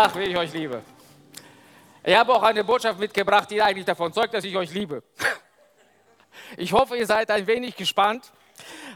[0.00, 0.80] Ach, wie ich euch liebe.
[2.04, 5.02] Ich habe auch eine Botschaft mitgebracht, die eigentlich davon zeugt, dass ich euch liebe.
[6.56, 8.30] Ich hoffe, ihr seid ein wenig gespannt,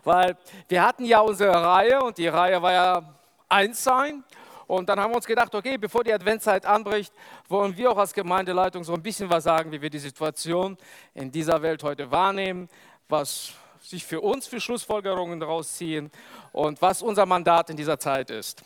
[0.05, 0.37] weil
[0.69, 3.15] wir hatten ja unsere Reihe und die Reihe war ja
[3.49, 4.23] eins sein.
[4.69, 7.13] Und dann haben wir uns gedacht, okay, bevor die Adventszeit anbricht,
[7.49, 10.79] wollen wir auch als Gemeindeleitung so ein bisschen was sagen, wie wir die Situation
[11.15, 12.69] in dieser Welt heute wahrnehmen,
[13.09, 16.13] was sich für uns für Schlussfolgerungen daraus ziehen
[16.53, 18.63] und was unser Mandat in dieser Zeit ist.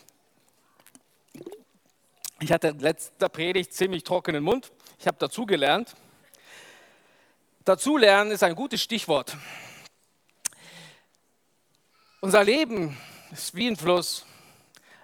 [2.39, 4.71] Ich hatte letzter Predigt ziemlich trockenen Mund.
[4.99, 5.95] Ich habe dazugelernt.
[7.65, 9.35] Dazulernen ist ein gutes Stichwort.
[12.21, 12.95] Unser Leben
[13.31, 14.23] ist wie ein Fluss.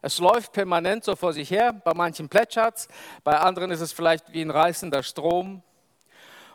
[0.03, 1.73] Es läuft permanent so vor sich her.
[1.73, 2.88] Bei manchen plätschert
[3.23, 5.63] bei anderen ist es vielleicht wie ein reißender Strom.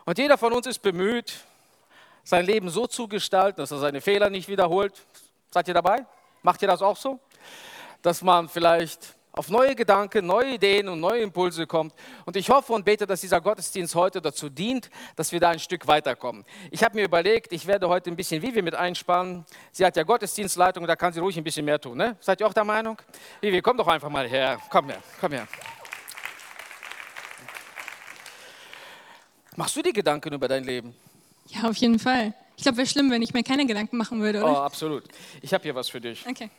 [0.05, 1.33] Und jeder von uns ist bemüht,
[2.23, 4.93] sein Leben so zu gestalten, dass er seine Fehler nicht wiederholt.
[5.51, 6.05] Seid ihr dabei?
[6.41, 7.19] Macht ihr das auch so?
[8.01, 11.93] Dass man vielleicht auf neue Gedanken, neue Ideen und neue Impulse kommt.
[12.25, 15.59] Und ich hoffe und bete, dass dieser Gottesdienst heute dazu dient, dass wir da ein
[15.59, 16.43] Stück weiterkommen.
[16.71, 19.45] Ich habe mir überlegt, ich werde heute ein bisschen Vivi mit einspannen.
[19.71, 21.97] Sie hat ja Gottesdienstleitung, da kann sie ruhig ein bisschen mehr tun.
[21.97, 22.17] Ne?
[22.19, 23.01] Seid ihr auch der Meinung?
[23.39, 24.59] Vivi, komm doch einfach mal her.
[24.69, 25.47] Komm her, komm her.
[29.55, 30.93] Machst du dir Gedanken über dein Leben?
[31.47, 32.33] Ja, auf jeden Fall.
[32.57, 34.63] Ich glaube, wäre schlimm, wenn ich mir keine Gedanken machen würde, Oh, oder?
[34.63, 35.05] absolut.
[35.41, 36.27] Ich habe hier was für dich.
[36.27, 36.49] Okay.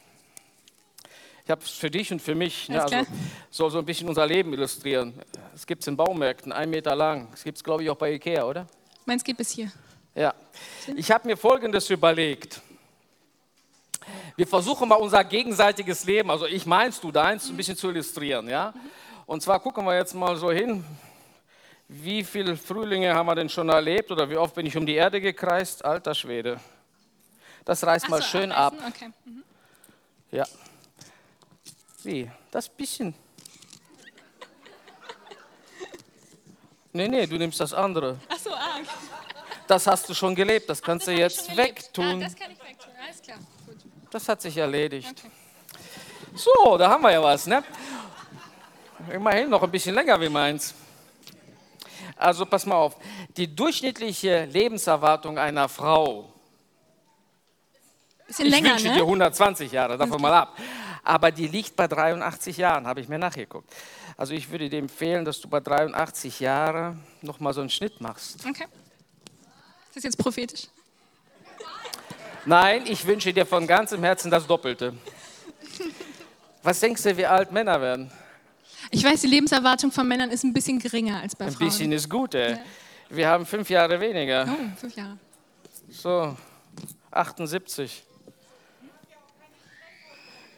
[1.51, 2.69] Ich habe es für dich und für mich.
[2.69, 2.81] Ne?
[2.81, 3.05] Also,
[3.51, 5.12] soll so ein bisschen unser Leben illustrieren.
[5.53, 7.27] Es gibt es in Baumärkten, ein Meter lang.
[7.34, 8.69] Es gibt es, glaube ich, auch bei Ikea, oder?
[9.05, 9.72] Meins geht bis hier.
[10.15, 10.33] Ja.
[10.94, 12.60] Ich habe mir Folgendes überlegt.
[14.37, 18.49] Wir versuchen mal unser gegenseitiges Leben, also ich meins, du deins, ein bisschen zu illustrieren.
[18.49, 18.72] Ja?
[19.27, 20.84] Und zwar gucken wir jetzt mal so hin.
[21.89, 24.94] Wie viele Frühlinge haben wir denn schon erlebt oder wie oft bin ich um die
[24.94, 25.84] Erde gekreist?
[25.84, 26.60] Alter Schwede.
[27.65, 28.75] Das reißt mal Ach so, schön ab.
[28.87, 29.10] Okay.
[29.25, 29.43] Mhm.
[30.31, 30.44] Ja.
[32.03, 32.31] Wie?
[32.50, 33.15] Das bisschen.
[36.93, 38.19] Nee, nee, du nimmst das andere.
[38.28, 38.81] Ach so, ah.
[39.69, 41.78] Das hast du schon gelebt, das kannst du Das ich jetzt gelebt.
[41.84, 42.21] wegtun.
[42.22, 42.91] Ah, das kann ich wegtun.
[43.05, 43.39] Alles klar.
[43.66, 43.77] Gut.
[44.10, 45.09] Das hat sich erledigt.
[45.09, 45.31] Okay.
[46.34, 47.62] So, da haben wir ja was, ne?
[49.12, 50.75] Immerhin noch ein bisschen länger wie meins.
[52.16, 52.97] Also pass mal auf,
[53.37, 56.33] die durchschnittliche Lebenserwartung einer Frau,
[58.27, 58.94] Bisschen ich länger, wünsche ne?
[58.94, 60.56] dir 120 Jahre, davon mal ab,
[61.03, 63.72] aber die liegt bei 83 Jahren, habe ich mir nachgeguckt.
[64.16, 68.44] Also ich würde dir empfehlen, dass du bei 83 Jahren nochmal so einen Schnitt machst.
[68.47, 68.65] Okay.
[69.89, 70.69] Ist das jetzt prophetisch?
[72.47, 74.94] Nein, ich wünsche dir von ganzem Herzen das Doppelte.
[76.62, 78.10] Was denkst du, wie alt Männer werden?
[78.91, 81.69] Ich weiß, die Lebenserwartung von Männern ist ein bisschen geringer als bei Ein Frauen.
[81.69, 82.53] bisschen ist gut, ey.
[82.53, 82.59] Ja.
[83.10, 84.47] Wir haben fünf Jahre weniger.
[84.49, 85.19] Oh, fünf Jahre.
[85.91, 86.37] So,
[87.10, 88.05] 78.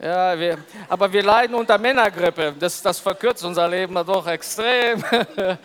[0.02, 0.58] Ja, wir,
[0.88, 2.56] aber wir leiden unter Männergrippe.
[2.58, 5.00] Das, das verkürzt unser Leben doch extrem.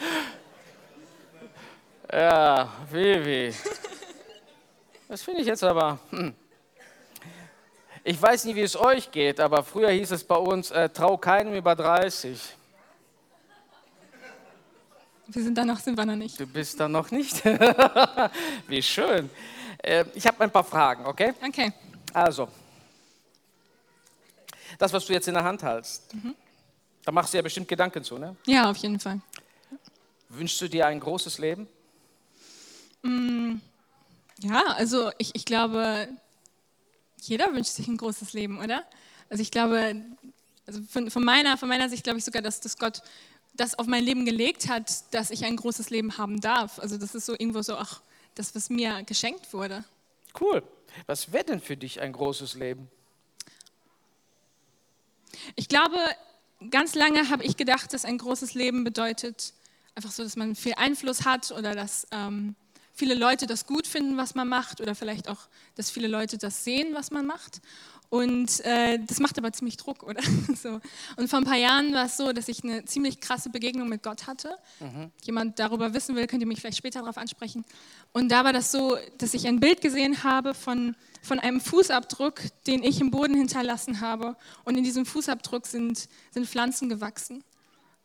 [2.13, 3.51] ja, Vivi.
[5.07, 5.97] Das finde ich jetzt aber.
[6.11, 6.35] Hm.
[8.03, 11.17] Ich weiß nicht, wie es euch geht, aber früher hieß es bei uns, äh, trau
[11.17, 12.39] keinem über 30.
[15.29, 16.39] Wir sind da noch, sind wir noch nicht.
[16.39, 17.43] Du bist da noch nicht?
[18.67, 19.31] wie schön.
[19.79, 21.33] Äh, ich habe ein paar Fragen, okay?
[21.43, 21.73] Okay.
[22.13, 22.47] Also,
[24.77, 26.13] das, was du jetzt in der Hand hältst,
[27.03, 28.35] da machst du ja bestimmt Gedanken zu, ne?
[28.45, 29.21] Ja, auf jeden Fall.
[30.29, 31.67] Wünschst du dir ein großes Leben?
[34.39, 36.07] Ja, also ich, ich glaube,
[37.21, 38.83] jeder wünscht sich ein großes Leben, oder?
[39.29, 39.95] Also ich glaube,
[40.65, 43.01] also von, von, meiner, von meiner Sicht glaube ich sogar, dass, dass Gott
[43.53, 46.79] das auf mein Leben gelegt hat, dass ich ein großes Leben haben darf.
[46.79, 48.01] Also das ist so irgendwo so auch
[48.35, 49.83] das, was mir geschenkt wurde.
[50.39, 50.61] Cool.
[51.07, 52.89] Was wäre denn für dich ein großes Leben?
[55.55, 55.97] Ich glaube,
[56.69, 59.53] ganz lange habe ich gedacht, dass ein großes Leben bedeutet
[59.95, 62.55] einfach so, dass man viel Einfluss hat oder dass ähm,
[62.93, 66.63] viele Leute das gut finden, was man macht oder vielleicht auch, dass viele Leute das
[66.63, 67.61] sehen, was man macht.
[68.09, 70.21] Und äh, das macht aber ziemlich Druck, oder?
[70.55, 70.79] so.
[71.17, 74.01] Und vor ein paar Jahren war es so, dass ich eine ziemlich krasse Begegnung mit
[74.01, 74.55] Gott hatte.
[75.23, 77.65] Jemand darüber wissen will, könnt ihr mich vielleicht später darauf ansprechen.
[78.13, 80.95] Und da war das so, dass ich ein Bild gesehen habe von,
[81.27, 84.35] von einem Fußabdruck, den ich im Boden hinterlassen habe.
[84.63, 87.43] Und in diesem Fußabdruck sind, sind Pflanzen gewachsen.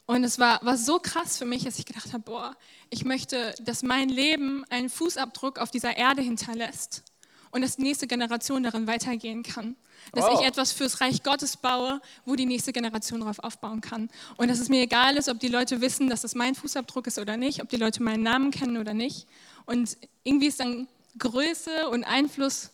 [0.06, 2.56] Und es war, war so krass für mich, dass ich gedacht habe, boah,
[2.90, 7.04] ich möchte, dass mein Leben einen Fußabdruck auf dieser Erde hinterlässt
[7.52, 9.76] und dass die nächste Generation darin weitergehen kann.
[10.12, 10.40] Dass Wow.
[10.40, 14.10] ich etwas fürs Reich Gottes baue, wo die nächste Generation darauf aufbauen kann.
[14.36, 17.18] Und dass es mir egal ist, ob die Leute wissen, dass das mein Fußabdruck ist
[17.18, 19.28] oder nicht, ob die Leute meinen Namen kennen oder nicht.
[19.64, 20.88] Und irgendwie ist dann
[21.18, 22.71] Größe und Einfluss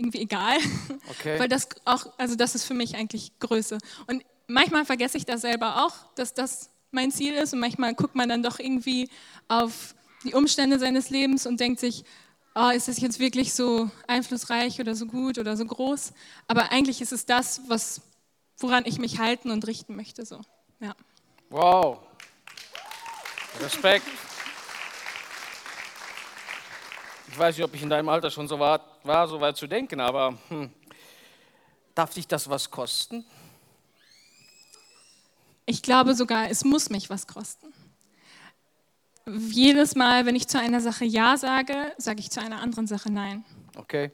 [0.00, 0.58] irgendwie egal.
[1.10, 1.38] Okay.
[1.38, 3.78] Weil das auch, also das ist für mich eigentlich Größe.
[4.06, 7.52] Und manchmal vergesse ich das selber auch, dass das mein Ziel ist.
[7.52, 9.10] Und manchmal guckt man dann doch irgendwie
[9.48, 9.94] auf
[10.24, 12.04] die Umstände seines Lebens und denkt sich,
[12.54, 16.12] oh, ist das jetzt wirklich so einflussreich oder so gut oder so groß?
[16.46, 18.00] Aber eigentlich ist es das, was,
[18.58, 20.24] woran ich mich halten und richten möchte.
[20.24, 20.40] So.
[20.80, 20.94] Ja.
[21.50, 21.98] Wow.
[23.60, 24.06] Respekt.
[27.32, 29.66] Ich weiß nicht, ob ich in deinem Alter schon so war, war so weit zu
[29.66, 30.70] denken, aber hm,
[31.94, 33.24] darf dich das was kosten?
[35.66, 37.72] Ich glaube sogar, es muss mich was kosten.
[39.50, 43.12] Jedes Mal, wenn ich zu einer Sache Ja sage, sage ich zu einer anderen Sache
[43.12, 43.44] Nein.
[43.76, 44.10] Okay.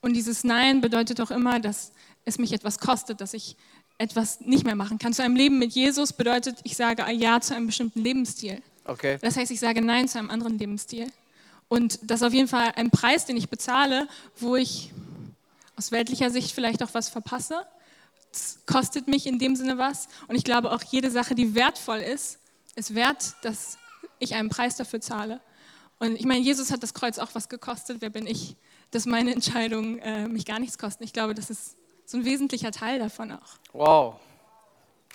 [0.00, 1.92] Und dieses Nein bedeutet auch immer, dass
[2.24, 3.56] es mich etwas kostet, dass ich
[3.98, 5.12] etwas nicht mehr machen kann.
[5.12, 8.62] Zu einem Leben mit Jesus bedeutet, ich sage Ja zu einem bestimmten Lebensstil.
[8.84, 9.18] Okay.
[9.20, 11.10] Das heißt, ich sage Nein zu einem anderen Lebensstil.
[11.70, 14.92] Und das ist auf jeden Fall ein Preis, den ich bezahle, wo ich
[15.76, 17.64] aus weltlicher Sicht vielleicht auch was verpasse.
[18.32, 20.08] Es kostet mich in dem Sinne was.
[20.26, 22.40] Und ich glaube auch, jede Sache, die wertvoll ist,
[22.74, 23.78] ist wert, dass
[24.18, 25.40] ich einen Preis dafür zahle.
[26.00, 27.98] Und ich meine, Jesus hat das Kreuz auch was gekostet.
[28.00, 28.56] Wer bin ich,
[28.90, 31.04] dass meine Entscheidungen äh, mich gar nichts kosten?
[31.04, 33.58] Ich glaube, das ist so ein wesentlicher Teil davon auch.
[33.72, 34.16] Wow.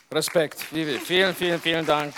[0.09, 0.99] Respekt, Vivi.
[0.99, 2.13] Vielen, vielen, vielen Dank.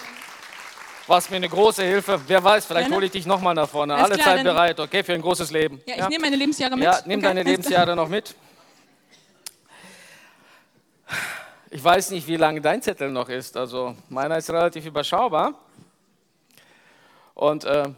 [1.07, 2.19] Was mir eine große Hilfe.
[2.27, 2.95] Wer weiß, vielleicht Gerne.
[2.97, 3.95] hole ich dich nochmal nach vorne.
[3.95, 5.81] Alles Alle klar, Zeit bereit, okay, für ein großes Leben.
[5.85, 6.83] Ja, ich nehme meine Lebensjahre mit.
[6.83, 7.43] Ja, nimm Okay, deine.
[7.43, 8.35] Lebensjahre noch mit.
[11.69, 13.55] Ich weiß nicht, wie lang dein Zettel noch ist.
[13.55, 15.53] Also meiner ist relativ überschaubar.
[17.33, 17.89] Und äh,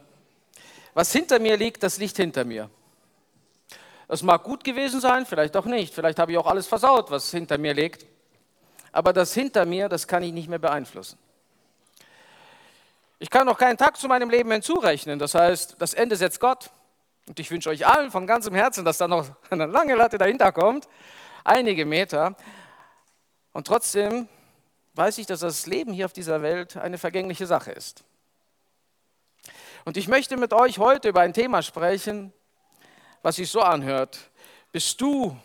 [0.93, 2.69] was hinter mir liegt, das liegt hinter mir.
[4.07, 5.93] Es mag gut gewesen sein, vielleicht auch nicht.
[5.93, 8.05] Vielleicht habe ich auch alles versaut, was hinter mir liegt.
[8.91, 11.17] Aber das hinter mir, das kann ich nicht mehr beeinflussen.
[13.21, 15.19] Ich kann noch keinen Tag zu meinem Leben hinzurechnen.
[15.19, 16.69] Das heißt, das Ende setzt Gott.
[17.27, 20.53] Und ich wünsche euch allen von ganzem Herzen, dass da noch eine lange Latte dahinter
[20.53, 20.87] kommt,
[21.43, 22.35] einige Meter.
[23.51, 24.29] Und trotzdem
[24.93, 28.03] weiß ich, dass das Leben hier auf dieser Welt eine vergängliche Sache ist.
[29.83, 32.33] Und ich möchte mit euch heute über ein Thema sprechen,
[33.21, 34.17] was sich so anhört.
[34.71, 35.37] Bist du,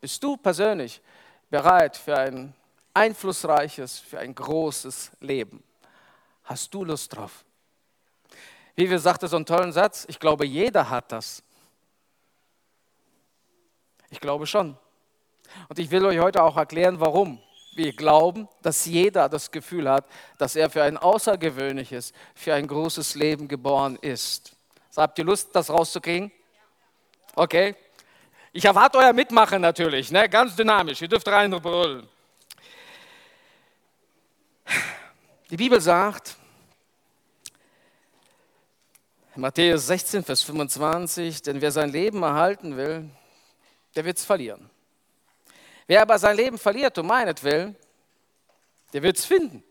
[0.00, 1.02] bist du persönlich
[1.50, 2.54] bereit für ein
[2.94, 5.62] einflussreiches, für ein großes Leben?
[6.52, 7.46] Hast du Lust drauf?
[8.74, 11.42] Wie wir sagte so einen tollen Satz, ich glaube, jeder hat das.
[14.10, 14.76] Ich glaube schon.
[15.70, 17.40] Und ich will euch heute auch erklären, warum
[17.74, 20.04] wir glauben, dass jeder das Gefühl hat,
[20.36, 24.54] dass er für ein außergewöhnliches, für ein großes Leben geboren ist.
[24.90, 26.30] So, habt ihr Lust, das rauszukriegen?
[27.34, 27.76] Okay.
[28.52, 30.28] Ich erwarte euer Mitmachen natürlich, ne?
[30.28, 31.00] ganz dynamisch.
[31.00, 32.06] Ihr dürft reinbrüllen.
[35.48, 36.36] Die Bibel sagt,
[39.34, 43.08] Matthäus 16, Vers 25, denn wer sein Leben erhalten will,
[43.96, 44.68] der wird es verlieren.
[45.86, 47.74] Wer aber sein Leben verliert um meinetwillen,
[48.92, 49.64] der wird es finden.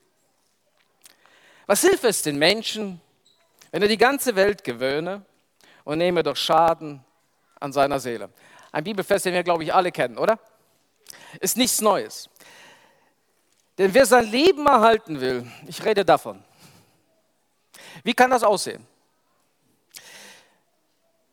[1.68, 3.00] Was hilft es den Menschen,
[3.70, 5.24] wenn er die ganze Welt gewöhne
[5.84, 7.06] und nehme doch Schaden
[7.60, 8.32] an seiner Seele?
[8.72, 10.40] Ein Bibelfest, den wir, glaube ich, alle kennen, oder?
[11.40, 12.32] Ist nichts Neues.
[13.78, 16.44] Denn wer sein Leben erhalten will, ich rede davon.
[18.04, 18.88] Wie kann das aussehen?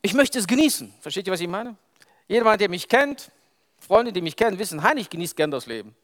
[0.03, 0.93] Ich möchte es genießen.
[1.01, 1.77] Versteht ihr, was ich meine?
[2.29, 3.31] Jemand, der mich kennt,
[3.81, 5.95] Freunde, die mich kennen, wissen, Heinrich genießt gern das Leben.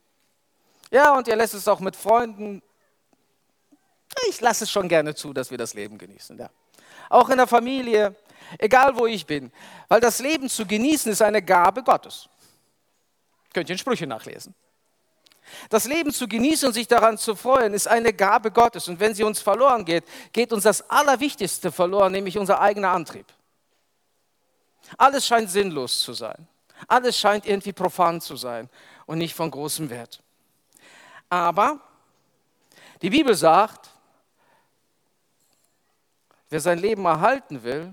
[0.90, 2.62] Ja, und er lässt es auch mit Freunden.
[4.28, 6.38] Ich lasse es schon gerne zu, dass wir das Leben genießen.
[6.38, 6.50] Ja.
[7.10, 8.14] Auch in der Familie,
[8.58, 9.52] egal wo ich bin.
[9.88, 12.28] Weil das Leben zu genießen ist eine Gabe Gottes.
[13.52, 14.54] Könnt ihr in Sprüche nachlesen.
[15.68, 18.88] Das Leben zu genießen und sich daran zu freuen, ist eine Gabe Gottes.
[18.88, 23.26] Und wenn sie uns verloren geht, geht uns das Allerwichtigste verloren, nämlich unser eigener Antrieb.
[24.98, 26.46] Alles scheint sinnlos zu sein.
[26.88, 28.68] Alles scheint irgendwie profan zu sein
[29.06, 30.22] und nicht von großem Wert.
[31.28, 31.80] Aber
[33.02, 33.90] die Bibel sagt,
[36.50, 37.92] wer sein Leben erhalten will,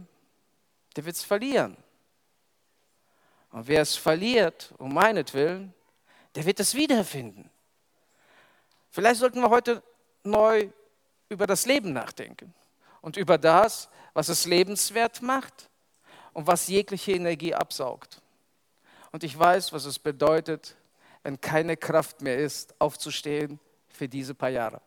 [0.96, 1.78] der wird es verlieren.
[3.52, 5.74] Und wer es verliert, um meinetwillen,
[6.36, 7.50] der wird es wiederfinden.
[8.90, 9.84] Vielleicht sollten wir heute
[10.24, 10.70] neu
[11.30, 12.54] über das Leben nachdenken
[13.02, 15.71] und über das, was es lebenswert macht
[16.34, 18.22] und was jegliche Energie absaugt.
[19.12, 20.76] Und ich weiß, was es bedeutet,
[21.24, 23.60] wenn keine Kraft mehr ist, aufzustehen,
[23.90, 24.82] für diese paar Jahre.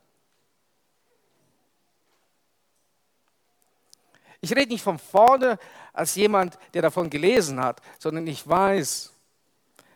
[4.41, 5.59] Ich rede nicht von vorne
[5.93, 9.13] als jemand, der davon gelesen hat, sondern ich weiß,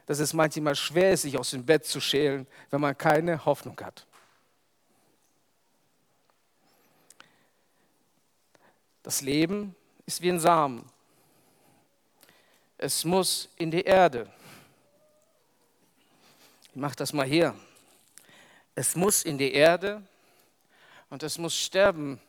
[0.06, 3.78] dass es manchmal schwer ist, sich aus dem Bett zu schälen, wenn man keine Hoffnung
[3.82, 4.06] hat.
[9.02, 9.74] Das Leben
[10.06, 10.84] ist wie ein Samen.
[12.80, 14.30] Es muss in die Erde.
[16.70, 17.52] Ich mache das mal hier.
[18.76, 20.00] Es muss in die Erde
[21.10, 22.20] und es muss sterben,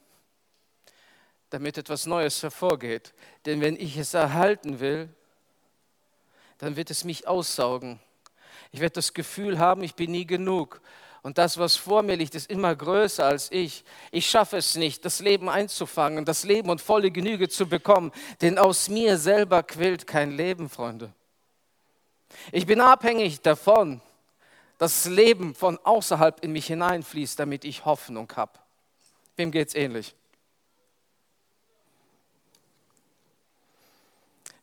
[1.52, 3.14] damit etwas Neues hervorgeht.
[3.46, 5.08] Denn wenn ich es erhalten will,
[6.58, 8.00] dann wird es mich aussaugen.
[8.72, 10.82] Ich werde das Gefühl haben, ich bin nie genug.
[11.22, 13.84] Und das, was vor mir liegt, ist immer größer als ich.
[14.12, 18.12] Ich schaffe es nicht, das Leben einzufangen, das Leben und volle Genüge zu bekommen.
[18.42, 21.14] Denn aus mir selber quillt kein Leben, Freunde.
[22.52, 24.02] Ich bin abhängig davon,
[24.78, 28.54] dass das Leben von außerhalb in mich hineinfließt, damit ich Hoffnung habe.
[29.36, 30.16] Wem geht es ähnlich?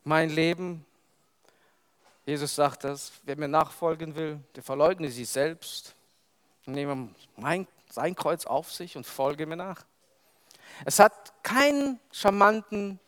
[0.03, 0.85] Mein Leben,
[2.25, 5.96] Jesus sagt das, wer mir nachfolgen will, der verleugne sich selbst
[6.67, 9.85] nehme mein, sein Kreuz auf sich und folge mir nach.
[10.85, 12.99] Es hat keinen charmanten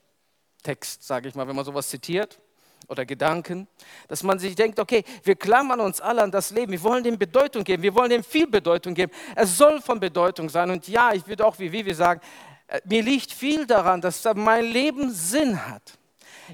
[0.64, 2.40] Text, sage ich mal, wenn man sowas zitiert
[2.88, 3.68] oder Gedanken,
[4.08, 7.18] dass man sich denkt, okay, wir klammern uns alle an das Leben, wir wollen dem
[7.18, 9.12] Bedeutung geben, wir wollen dem viel Bedeutung geben.
[9.36, 10.72] Es soll von Bedeutung sein.
[10.72, 12.20] Und ja, ich würde auch wie Vivi sagen,
[12.68, 15.99] äh, mir liegt viel daran, dass mein Leben Sinn hat.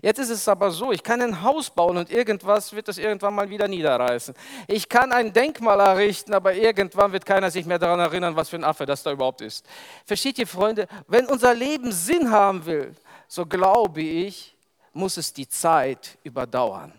[0.02, 3.34] Jetzt ist es aber so, ich kann ein Haus bauen und irgendwas wird das irgendwann
[3.34, 4.36] mal wieder niederreißen.
[4.68, 8.58] Ich kann ein Denkmal errichten, aber irgendwann wird keiner sich mehr daran erinnern, was für
[8.58, 9.66] ein Affe das da überhaupt ist.
[10.06, 10.88] Versteht ihr, Freunde?
[11.08, 12.96] Wenn unser Leben Sinn haben will,
[13.28, 14.56] so glaube ich,
[14.94, 16.94] muss es die Zeit überdauern.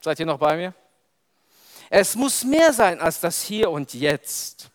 [0.00, 0.74] Seid ihr noch bei mir?
[1.90, 4.70] Es muss mehr sein als das Hier und Jetzt.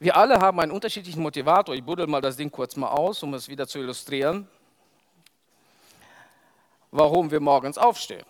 [0.00, 1.74] Wir alle haben einen unterschiedlichen Motivator.
[1.74, 4.48] Ich buddel mal das Ding kurz mal aus, um es wieder zu illustrieren,
[6.92, 8.24] warum wir morgens aufstehen.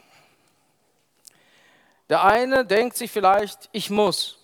[2.09, 4.39] Der eine denkt sich vielleicht, ich muss.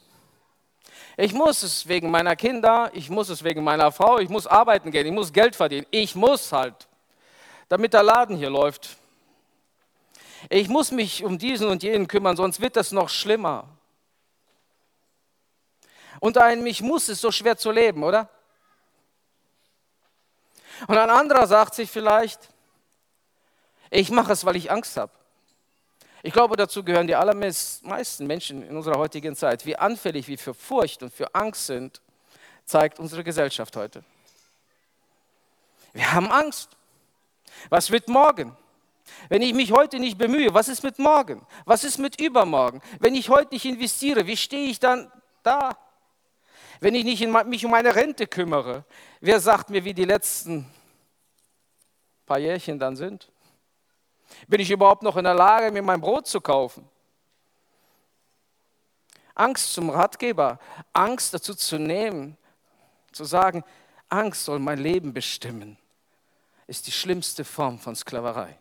[1.17, 4.91] Ich muss es wegen meiner Kinder, ich muss es wegen meiner Frau, ich muss arbeiten
[4.91, 5.87] gehen, ich muss Geld verdienen.
[5.91, 6.89] Ich muss halt,
[7.71, 8.99] damit der Laden hier läuft.
[10.51, 13.67] Ich muss mich um diesen und jenen kümmern, sonst wird das noch schlimmer.
[16.25, 18.31] Und ein Ich muss ist so schwer zu leben, oder?
[20.87, 22.49] Und ein anderer sagt sich vielleicht,
[23.91, 25.13] ich mache es, weil ich Angst habe.
[26.23, 29.67] Ich glaube, dazu gehören die allermeisten Menschen in unserer heutigen Zeit.
[29.67, 32.01] Wie anfällig wir für Furcht und für Angst sind,
[32.65, 34.03] zeigt unsere Gesellschaft heute.
[35.93, 36.71] Wir haben Angst.
[37.69, 38.57] Was wird morgen?
[39.29, 41.47] Wenn ich mich heute nicht bemühe, was ist mit morgen?
[41.67, 42.81] Was ist mit übermorgen?
[42.99, 45.13] Wenn ich heute nicht investiere, wie stehe ich dann
[45.43, 45.77] da?
[46.81, 48.85] Wenn ich nicht mich um meine Rente kümmere,
[49.21, 50.71] wer sagt mir, wie die letzten
[52.27, 53.31] paar Jährchen dann sind?
[54.49, 56.89] Bin ich überhaupt noch in der Lage, mir mein Brot zu kaufen?
[59.35, 60.59] Angst zum Ratgeber,
[60.93, 62.37] Angst dazu zu nehmen,
[63.13, 63.65] zu sagen,
[64.09, 65.77] Angst soll mein Leben bestimmen,
[66.67, 68.59] ist die schlimmste Form von Sklaverei.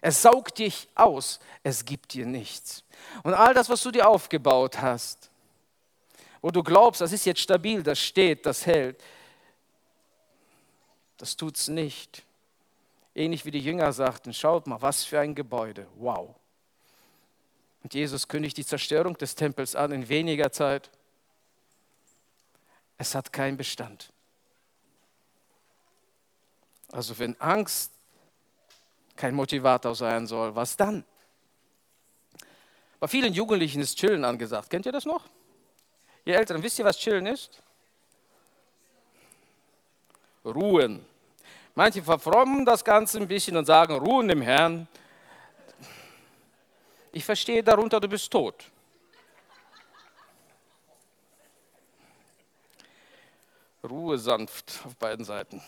[0.00, 2.84] Es saugt dich aus, es gibt dir nichts.
[3.22, 5.30] Und all das, was du dir aufgebaut hast,
[6.40, 9.02] wo du glaubst, das ist jetzt stabil, das steht, das hält,
[11.16, 12.24] das tut es nicht.
[13.14, 16.34] Ähnlich wie die Jünger sagten, schaut mal, was für ein Gebäude, wow.
[17.82, 20.90] Und Jesus kündigt die Zerstörung des Tempels an in weniger Zeit.
[22.98, 24.12] Es hat keinen Bestand.
[26.92, 27.92] Also wenn Angst
[29.18, 31.04] kein Motivator sein soll, was dann?
[33.00, 34.70] Bei vielen Jugendlichen ist Chillen angesagt.
[34.70, 35.24] Kennt ihr das noch?
[36.24, 37.62] Ihr Eltern, wisst ihr, was Chillen ist?
[40.44, 41.04] Ruhen.
[41.74, 44.88] Manche verfrommen das Ganze ein bisschen und sagen, ruhen im Herrn.
[47.12, 48.64] Ich verstehe darunter, du bist tot.
[53.82, 55.62] Ruhe sanft auf beiden Seiten.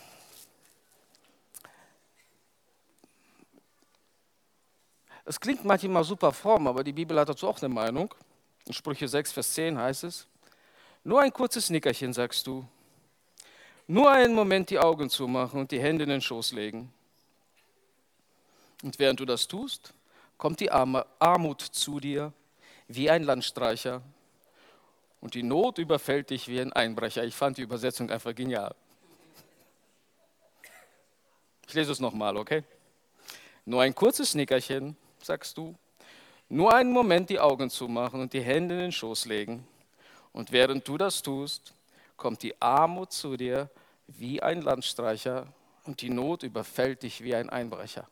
[5.25, 8.13] Es klingt manchmal super fromm, aber die Bibel hat dazu auch eine Meinung.
[8.65, 10.27] In Sprüche 6, Vers 10 heißt es,
[11.03, 12.65] nur ein kurzes Nickerchen, sagst du.
[13.87, 16.93] Nur einen Moment die Augen zumachen und die Hände in den Schoß legen.
[18.83, 19.93] Und während du das tust,
[20.37, 22.33] kommt die Armut zu dir
[22.87, 24.01] wie ein Landstreicher
[25.19, 27.23] und die Not überfällt dich wie ein Einbrecher.
[27.23, 28.73] Ich fand die Übersetzung einfach genial.
[31.67, 32.63] Ich lese es nochmal, okay?
[33.65, 35.75] Nur ein kurzes Nickerchen sagst du,
[36.49, 39.65] nur einen Moment die Augen zumachen und die Hände in den Schoß legen.
[40.33, 41.73] Und während du das tust,
[42.17, 43.69] kommt die Armut zu dir
[44.07, 45.47] wie ein Landstreicher
[45.83, 48.07] und die Not überfällt dich wie ein Einbrecher.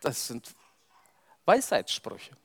[0.00, 0.54] Das sind
[1.44, 2.36] Weisheitssprüche.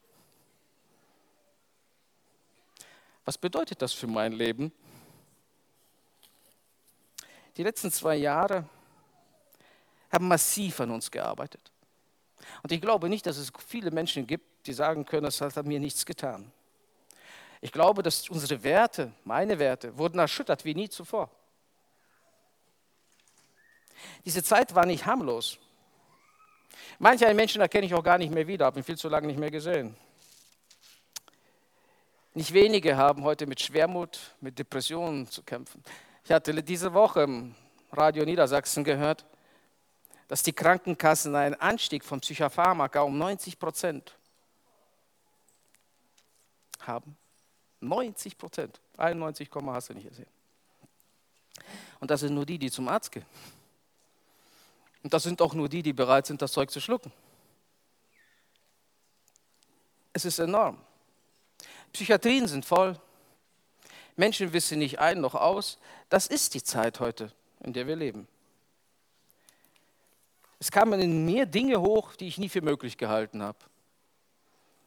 [3.26, 4.72] Was bedeutet das für mein Leben?
[7.58, 8.68] Die letzten zwei Jahre
[10.12, 11.71] haben massiv an uns gearbeitet.
[12.64, 15.80] Und ich glaube nicht, dass es viele Menschen gibt, die sagen können, das hat mir
[15.80, 16.52] nichts getan.
[17.62, 21.30] Ich glaube, dass unsere Werte, meine Werte, wurden erschüttert wie nie zuvor.
[24.26, 25.60] Diese Zeit war nicht harmlos.
[26.98, 29.40] Manche Menschen erkenne ich auch gar nicht mehr wieder, habe ihn viel zu lange nicht
[29.40, 29.96] mehr gesehen.
[32.34, 35.84] Nicht wenige haben heute mit Schwermut, mit Depressionen zu kämpfen.
[36.24, 37.56] Ich hatte diese Woche im
[37.92, 39.26] Radio Niedersachsen gehört,
[40.32, 44.16] dass die Krankenkassen einen Anstieg von Psychopharmaka um 90 Prozent
[46.80, 47.18] haben.
[47.82, 48.80] 90 Prozent.
[48.96, 50.30] 91, hast du nicht gesehen.
[52.00, 53.26] Und das sind nur die, die zum Arzt gehen.
[55.04, 57.12] Und das sind auch nur die, die bereit sind, das Zeug zu schlucken.
[60.14, 60.80] Es ist enorm.
[61.92, 62.98] Psychiatrien sind voll.
[64.16, 65.78] Menschen wissen nicht ein noch aus.
[66.08, 68.30] Das ist die Zeit heute, in der wir leben.
[70.62, 73.58] Es kamen in mir Dinge hoch, die ich nie für möglich gehalten habe.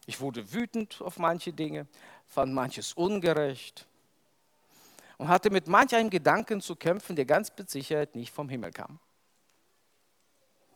[0.05, 1.85] Ich wurde wütend auf manche Dinge,
[2.27, 3.85] fand manches ungerecht
[5.17, 8.71] und hatte mit manch einem Gedanken zu kämpfen, der ganz mit Sicherheit nicht vom Himmel
[8.71, 8.99] kam.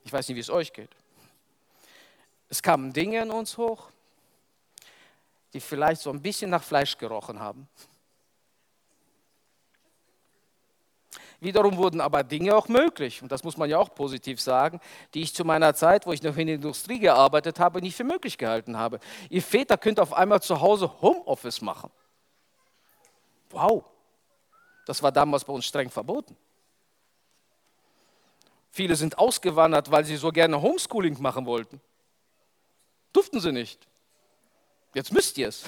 [0.03, 0.93] Ich weiß nicht, wie es euch geht.
[2.49, 3.89] Es kamen Dinge in uns hoch,
[5.53, 7.69] die vielleicht so ein bisschen nach Fleisch gerochen haben.
[11.41, 14.81] Wiederum wurden aber Dinge auch möglich, und das muss man ja auch positiv sagen,
[15.13, 18.03] die ich zu meiner Zeit, wo ich noch in der Industrie gearbeitet habe, nicht für
[18.03, 18.99] möglich gehalten habe.
[19.29, 21.91] Ihr Väter könnt auf einmal zu Hause Homeoffice machen.
[23.51, 23.85] Wow,
[24.85, 26.35] das war damals bei uns streng verboten.
[28.71, 31.81] Viele sind ausgewandert, weil sie so gerne Homeschooling machen wollten.
[33.13, 33.87] Durften sie nicht.
[34.93, 35.63] Jetzt müsst ihr es.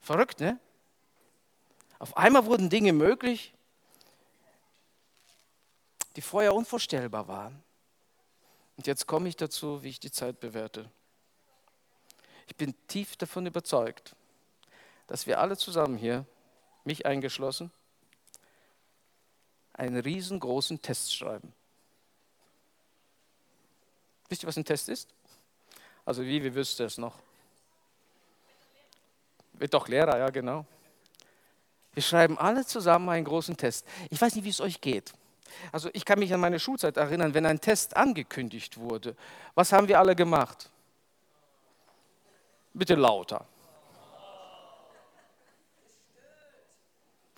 [0.00, 0.58] Verrückt, ne?
[2.02, 3.54] Auf einmal wurden Dinge möglich,
[6.16, 7.62] die vorher unvorstellbar waren.
[8.76, 10.90] Und jetzt komme ich dazu, wie ich die Zeit bewerte.
[12.48, 14.16] Ich bin tief davon überzeugt,
[15.06, 16.26] dass wir alle zusammen hier,
[16.82, 17.70] mich eingeschlossen,
[19.72, 21.52] einen riesengroßen Test schreiben.
[24.28, 25.08] Wisst ihr, was ein Test ist?
[26.04, 27.20] Also wie, wie wüsste es noch?
[29.52, 30.66] Wird doch Lehrer, ja genau.
[31.94, 33.86] Wir schreiben alle zusammen einen großen Test.
[34.10, 35.12] Ich weiß nicht, wie es euch geht.
[35.70, 39.14] Also ich kann mich an meine Schulzeit erinnern, wenn ein Test angekündigt wurde.
[39.54, 40.70] Was haben wir alle gemacht?
[42.72, 43.46] Bitte lauter.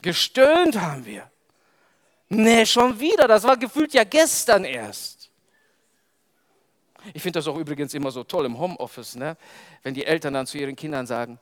[0.01, 1.31] Gestöhnt haben wir.
[2.29, 3.27] Nee, schon wieder.
[3.27, 5.31] Das war gefühlt ja gestern erst.
[7.12, 9.37] Ich finde das auch übrigens immer so toll im Homeoffice, ne?
[9.83, 11.38] wenn die Eltern dann zu ihren Kindern sagen,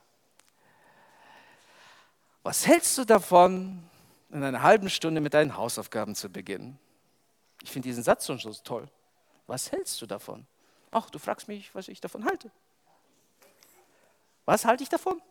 [2.43, 3.81] was hältst du davon,
[4.29, 6.77] in einer halben Stunde mit deinen Hausaufgaben zu beginnen?
[7.61, 8.87] Ich finde diesen Satz schon so toll.
[9.47, 10.45] Was hältst du davon?
[10.91, 12.51] Ach, du fragst mich, was ich davon halte.
[14.45, 15.21] Was halte ich davon?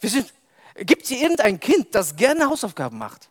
[0.00, 3.28] Gibt es hier irgendein Kind, das gerne Hausaufgaben macht?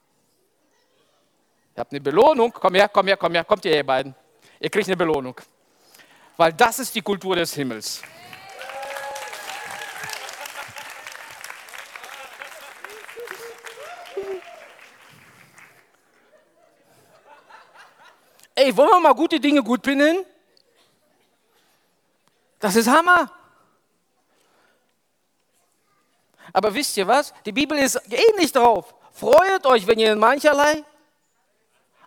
[1.75, 2.51] Ihr habt eine Belohnung.
[2.51, 3.43] Komm her, komm her, komm her.
[3.45, 4.13] Kommt ihr, ihr beiden.
[4.59, 5.39] Ihr kriegt eine Belohnung.
[6.35, 8.01] Weil das ist die Kultur des Himmels.
[18.57, 20.25] Ey, wollen wir mal gute Dinge gut finden?
[22.57, 23.31] Das ist Hammer.
[26.51, 27.35] Aber wisst ihr was?
[27.45, 28.95] Die Bibel ist ähnlich drauf.
[29.11, 30.83] Freut euch, wenn ihr in mancherlei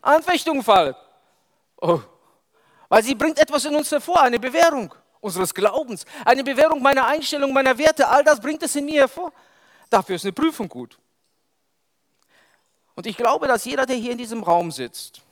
[0.02, 0.96] Anfechtungen fallt.
[1.80, 2.00] Oh.
[2.88, 7.52] Weil sie bringt etwas in uns hervor, eine Bewährung unseres Glaubens, eine Bewährung meiner Einstellung,
[7.52, 8.08] meiner Werte.
[8.08, 9.32] All das bringt es in mir hervor.
[9.88, 10.98] Dafür ist eine Prüfung gut.
[12.96, 15.22] Und ich glaube, dass jeder, der hier in diesem Raum sitzt,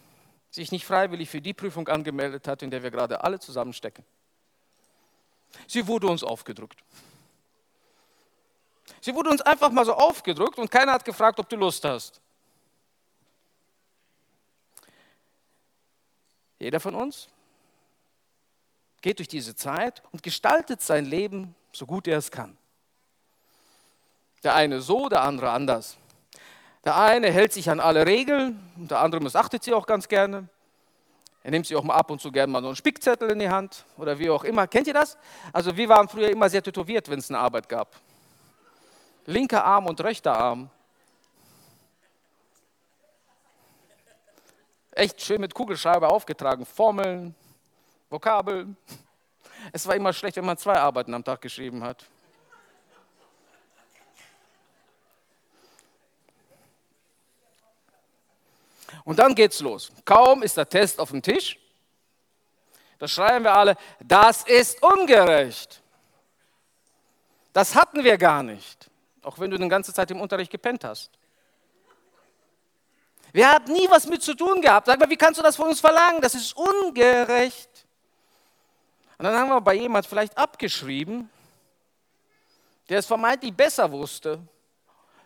[0.50, 4.04] sich nicht freiwillig für die Prüfung angemeldet hat, in der wir gerade alle zusammenstecken.
[5.66, 6.82] Sie wurde uns aufgedrückt.
[9.00, 12.20] Sie wurde uns einfach mal so aufgedrückt und keiner hat gefragt, ob du Lust hast.
[16.58, 17.28] Jeder von uns
[19.00, 22.56] geht durch diese Zeit und gestaltet sein Leben so gut er es kann.
[24.42, 25.96] Der eine so, der andere anders.
[26.88, 30.48] Der eine hält sich an alle Regeln und der andere missachtet sie auch ganz gerne.
[31.42, 33.51] Er nimmt sich auch mal ab und zu gerne mal so einen Spickzettel in die
[33.51, 34.66] Hand oder wie auch immer.
[34.66, 35.18] Kennt ihr das?
[35.53, 37.94] Also wir waren früher immer sehr tätowiert, wenn es eine Arbeit gab.
[39.27, 40.70] Linker Arm und rechter Arm.
[44.92, 46.64] Echt schön mit Kugelschreiber aufgetragen.
[46.64, 47.35] Formeln,
[48.09, 48.79] Vokabeln.
[49.74, 52.07] Es war immer schlecht, wenn man zwei Arbeiten am Tag geschrieben hat.
[59.09, 59.90] Und dann geht's los.
[60.05, 61.59] Kaum ist der Test auf dem Tisch,
[62.99, 65.81] da schreien wir alle, das ist ungerecht.
[67.55, 68.90] Das hatten wir gar nicht,
[69.23, 71.11] auch wenn du die ganze Zeit im Unterricht gepennt hast.
[73.33, 74.88] Wir haben nie was mit zu tun gehabt.
[74.88, 76.21] Sag mal, wie kannst du das von uns verlangen?
[76.21, 77.87] Das ist ungerecht.
[79.16, 81.31] Und dann haben wir bei jemand vielleicht abgeschrieben,
[82.90, 84.38] der es vermeintlich besser wusste.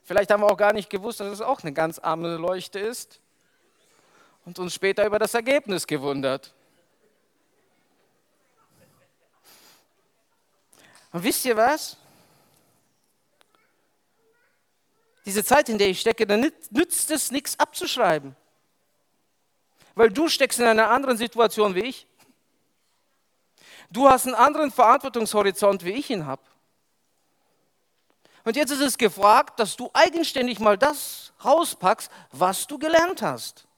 [0.04, 3.18] Vielleicht haben wir auch gar nicht gewusst, dass es auch eine ganz arme Leuchte ist
[4.44, 6.52] und uns später über das Ergebnis gewundert.
[11.12, 11.96] Und wisst ihr was?
[15.24, 18.34] Diese Zeit, in der ich stecke, dann nützt es nichts abzuschreiben.
[19.94, 22.06] Weil du steckst in einer anderen Situation wie ich.
[23.90, 26.42] Du hast einen anderen Verantwortungshorizont, wie ich ihn habe.
[28.44, 33.68] Und jetzt ist es gefragt, dass du eigenständig mal das rauspackst, was du gelernt hast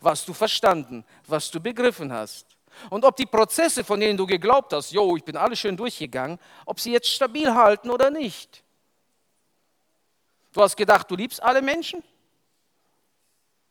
[0.00, 2.46] was du verstanden, was du begriffen hast.
[2.90, 6.38] Und ob die Prozesse, von denen du geglaubt hast, jo, ich bin alles schön durchgegangen,
[6.64, 8.62] ob sie jetzt stabil halten oder nicht.
[10.52, 12.02] Du hast gedacht, du liebst alle Menschen?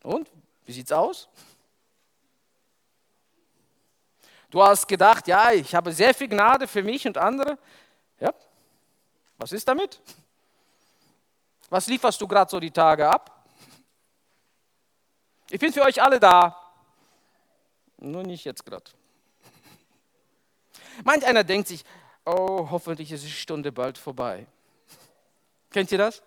[0.04, 0.30] Und?
[0.66, 1.28] Wie sieht's aus?
[4.50, 7.58] Du hast gedacht, ja, ich habe sehr viel Gnade für mich und andere.
[8.20, 8.34] Ja,
[9.38, 10.00] was ist damit?
[11.70, 13.35] Was lieferst du gerade so die Tage ab?
[15.50, 16.60] Ich bin für euch alle da.
[17.98, 18.92] Nur nicht jetzt gerade.
[21.04, 21.84] Manch einer denkt sich,
[22.26, 24.48] oh, hoffentlich ist die Stunde bald vorbei.
[25.72, 26.22] Kennt ihr das?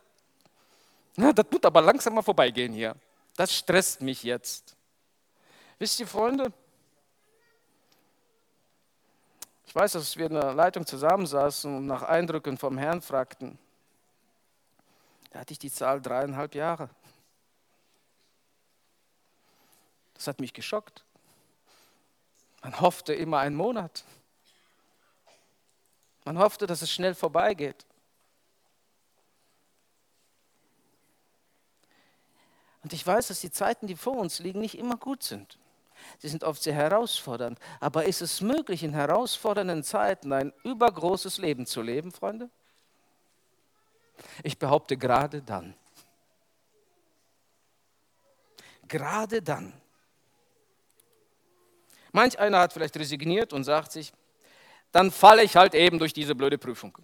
[1.16, 2.94] Na, das wird aber langsam mal vorbeigehen hier.
[3.36, 4.76] Das stresst mich jetzt.
[5.78, 6.52] Wisst ihr, Freunde,
[9.66, 13.58] ich weiß, dass wir in der Leitung zusammensaßen und nach Eindrücken vom Herrn fragten.
[15.30, 16.88] Da hatte ich die Zahl dreieinhalb Jahre.
[20.18, 21.04] Das hat mich geschockt.
[22.60, 24.04] Man hoffte immer einen Monat.
[26.24, 27.86] Man hoffte, dass es schnell vorbeigeht.
[32.82, 35.56] Und ich weiß, dass die Zeiten, die vor uns liegen, nicht immer gut sind.
[36.18, 37.58] Sie sind oft sehr herausfordernd.
[37.78, 42.50] Aber ist es möglich, in herausfordernden Zeiten ein übergroßes Leben zu leben, Freunde?
[44.42, 45.74] Ich behaupte gerade dann.
[48.88, 49.72] Gerade dann.
[52.12, 54.12] Manch einer hat vielleicht resigniert und sagt sich,
[54.92, 56.96] dann falle ich halt eben durch diese blöde Prüfung.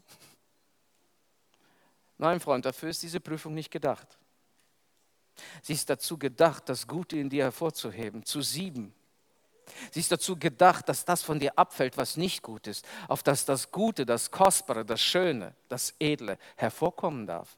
[2.19, 4.19] Nein, Freund, dafür ist diese Prüfung nicht gedacht.
[5.63, 8.95] Sie ist dazu gedacht, das Gute in dir hervorzuheben, zu sieben.
[9.91, 13.45] Sie ist dazu gedacht, dass das von dir abfällt, was nicht gut ist, auf dass
[13.45, 17.57] das Gute, das Kostbare, das Schöne, das Edle hervorkommen darf.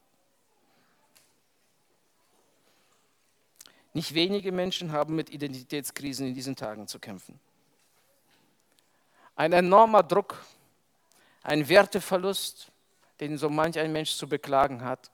[3.97, 7.41] Nicht wenige Menschen haben mit Identitätskrisen in diesen Tagen zu kämpfen.
[9.37, 10.45] Ein enormer Druck,
[11.43, 12.71] ein Werteverlust,
[13.21, 15.11] den so manch ein Mensch zu beklagen hat.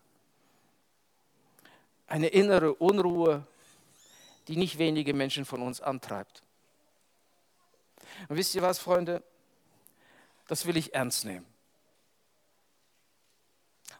[2.08, 3.46] Eine innere Unruhe,
[4.48, 6.42] die nicht wenige Menschen von uns antreibt.
[8.28, 9.22] Und wisst ihr was, Freunde?
[10.48, 11.46] Das will ich ernst nehmen.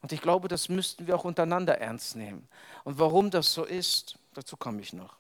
[0.00, 2.48] Und ich glaube, das müssten wir auch untereinander ernst nehmen.
[2.82, 5.16] Und warum das so ist, Dazu komme ich noch.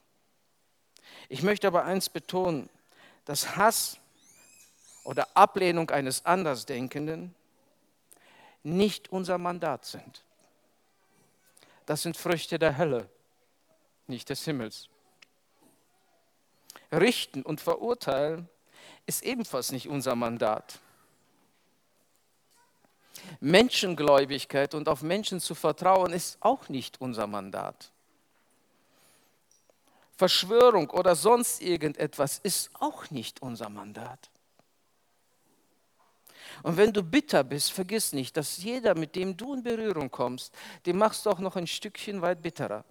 [1.28, 2.68] Ich möchte aber eins betonen,
[3.24, 3.98] dass Hass
[5.04, 7.34] oder Ablehnung eines Andersdenkenden
[8.62, 10.24] nicht unser Mandat sind.
[11.86, 13.08] Das sind Früchte der Hölle,
[14.06, 14.88] nicht des Himmels.
[16.92, 18.48] Richten und verurteilen
[19.06, 20.78] ist ebenfalls nicht unser Mandat.
[23.40, 27.90] Menschengläubigkeit und auf Menschen zu vertrauen ist auch nicht unser Mandat.
[30.22, 34.30] Verschwörung oder sonst irgendetwas ist auch nicht unser Mandat.
[36.62, 40.54] Und wenn du bitter bist, vergiss nicht, dass jeder, mit dem du in Berührung kommst,
[40.86, 42.84] den machst du auch noch ein Stückchen weit bitterer.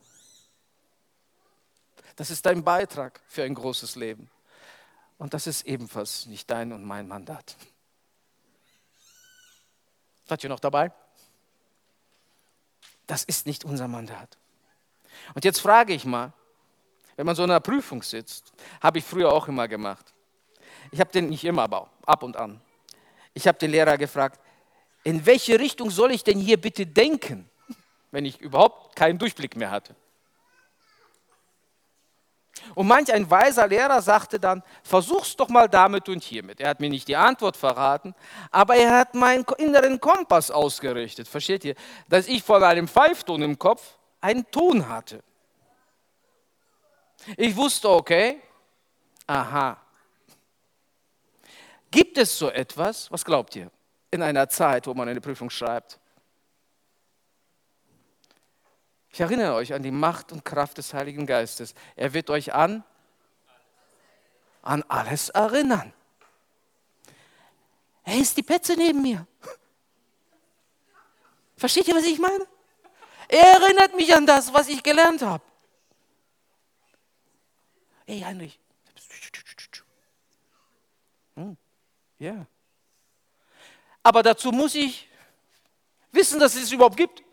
[2.17, 4.29] Das ist dein Beitrag für ein großes Leben.
[5.17, 7.55] Und das ist ebenfalls nicht dein und mein Mandat.
[10.25, 10.91] Seid ihr noch dabei?
[13.07, 14.37] Das ist nicht unser Mandat.
[15.33, 16.33] Und jetzt frage ich mal,
[17.21, 20.11] wenn man so in einer Prüfung sitzt, habe ich früher auch immer gemacht.
[20.89, 22.59] Ich habe den nicht immer, aber ab und an.
[23.35, 24.39] Ich habe den Lehrer gefragt,
[25.03, 27.47] in welche Richtung soll ich denn hier bitte denken,
[28.09, 29.95] wenn ich überhaupt keinen Durchblick mehr hatte?
[32.73, 36.59] Und manch ein weiser Lehrer sagte dann, versuch's doch mal damit und hiermit.
[36.59, 38.15] Er hat mir nicht die Antwort verraten,
[38.49, 41.27] aber er hat meinen inneren Kompass ausgerichtet.
[41.27, 41.75] Versteht ihr?
[42.09, 45.21] Dass ich von einem Pfeifton im Kopf einen Ton hatte.
[47.37, 48.41] Ich wusste, okay,
[49.27, 49.79] aha.
[51.89, 53.69] Gibt es so etwas, was glaubt ihr,
[54.11, 55.99] in einer Zeit, wo man eine Prüfung schreibt?
[59.11, 61.75] Ich erinnere euch an die Macht und Kraft des Heiligen Geistes.
[61.97, 62.83] Er wird euch an,
[64.61, 65.93] an alles erinnern.
[68.03, 69.27] Hey, ist die Petze neben mir?
[71.57, 72.47] Versteht ihr, was ich meine?
[73.27, 75.43] Er erinnert mich an das, was ich gelernt habe.
[78.11, 78.59] Hey, Heinrich.
[81.37, 81.55] Hm,
[82.19, 82.45] ja.
[84.03, 85.07] Aber dazu muss ich
[86.11, 87.23] wissen, dass es überhaupt gibt.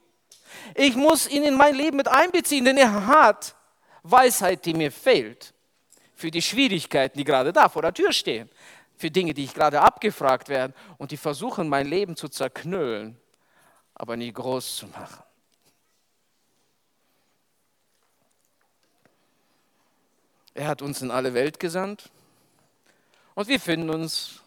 [0.77, 3.57] Ich muss ihn in mein Leben mit einbeziehen, denn er hat
[4.05, 5.53] Weisheit, die mir fehlt.
[6.15, 8.49] Für die Schwierigkeiten, die gerade da vor der Tür stehen.
[8.97, 13.21] Für Dinge, die ich gerade abgefragt werde und die versuchen, mein Leben zu zerknüllen,
[13.95, 15.25] aber nie groß zu machen.
[20.59, 22.11] Er hat uns in alle Welt gesandt
[23.37, 24.43] und wir finden uns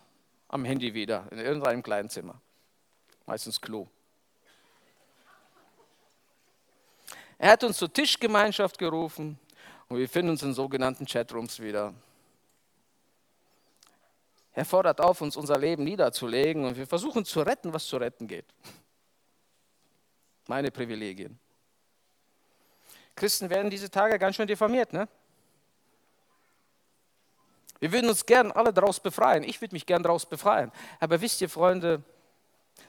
[0.50, 2.42] am Handy wieder in irgendeinem kleinen Zimmer,
[3.26, 3.88] meistens Klo.
[7.38, 9.40] Er hat uns zur Tischgemeinschaft gerufen
[9.88, 11.94] und wir finden uns in sogenannten Chatrooms wieder.
[14.52, 18.28] Er fordert auf, uns unser Leben niederzulegen und wir versuchen zu retten, was zu retten
[18.28, 18.54] geht.
[20.48, 21.40] Meine Privilegien.
[23.16, 25.08] Christen werden diese Tage ganz schön diffamiert, ne?
[27.82, 29.44] Wir würden uns gern alle daraus befreien.
[29.44, 30.72] Ich würde mich gern daraus befreien.
[31.00, 32.04] Aber wisst ihr, Freunde,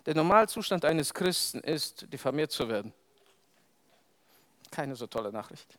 [0.04, 2.92] der Normalzustand eines Christen ist, diffamiert zu werden.
[4.70, 5.78] Keine so tolle Nachricht.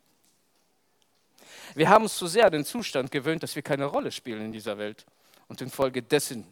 [1.76, 4.52] Wir haben uns zu sehr an den Zustand gewöhnt, dass wir keine Rolle spielen in
[4.52, 5.06] dieser Welt
[5.46, 6.44] und infolgedessen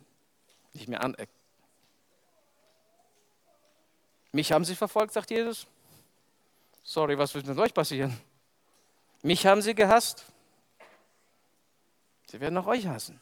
[0.72, 1.34] nicht mehr anecken.
[4.30, 5.66] Mich haben sie verfolgt, sagt Jesus.
[6.84, 8.16] Sorry, was wird mit euch passieren?
[9.22, 10.26] Mich haben sie gehasst.
[12.32, 13.20] Sie werden auch euch hassen.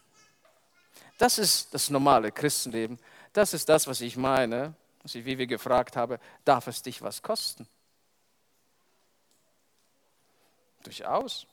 [1.19, 2.97] Das ist das normale Christenleben.
[3.33, 7.67] Das ist das, was ich meine, wie wir gefragt haben, darf es dich was kosten?
[10.85, 11.49] Durchaus.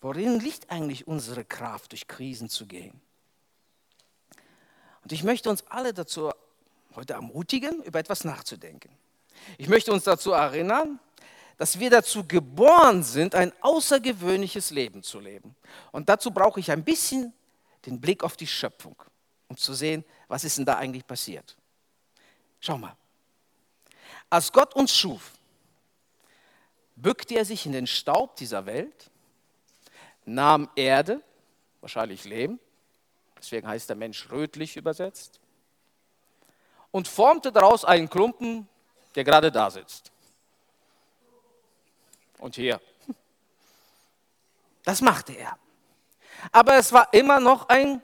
[0.00, 2.98] Worin liegt eigentlich unsere Kraft, durch Krisen zu gehen?
[5.02, 6.32] Und ich möchte uns alle dazu
[6.94, 8.96] heute ermutigen, über etwas nachzudenken.
[9.58, 10.98] Ich möchte uns dazu erinnern,
[11.58, 15.54] dass wir dazu geboren sind, ein außergewöhnliches Leben zu leben.
[15.90, 17.34] Und dazu brauche ich ein bisschen
[17.84, 18.96] den Blick auf die Schöpfung,
[19.48, 21.56] um zu sehen, was ist denn da eigentlich passiert.
[22.60, 22.96] Schau mal.
[24.30, 25.32] Als Gott uns schuf,
[26.94, 29.10] bückte er sich in den Staub dieser Welt,
[30.24, 31.20] nahm Erde,
[31.80, 32.60] wahrscheinlich Lehm,
[33.36, 35.40] deswegen heißt der Mensch rötlich übersetzt,
[36.92, 38.68] und formte daraus einen Klumpen,
[39.16, 40.12] der gerade da sitzt.
[42.38, 42.80] Und hier.
[44.84, 45.58] Das machte er.
[46.50, 48.00] Aber es war immer noch ein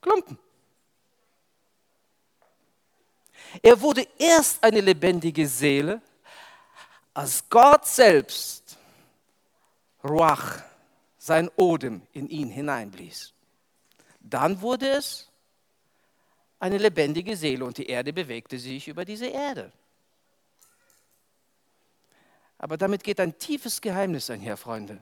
[0.00, 0.38] Klumpen.
[3.62, 6.00] Er wurde erst eine lebendige Seele,
[7.14, 8.76] als Gott selbst
[10.04, 10.62] Ruach,
[11.18, 13.32] sein Odem in ihn hineinblies.
[14.20, 15.28] Dann wurde es
[16.58, 19.72] eine lebendige Seele und die Erde bewegte sich über diese Erde.
[22.58, 24.98] Aber damit geht ein tiefes Geheimnis einher, Freunde.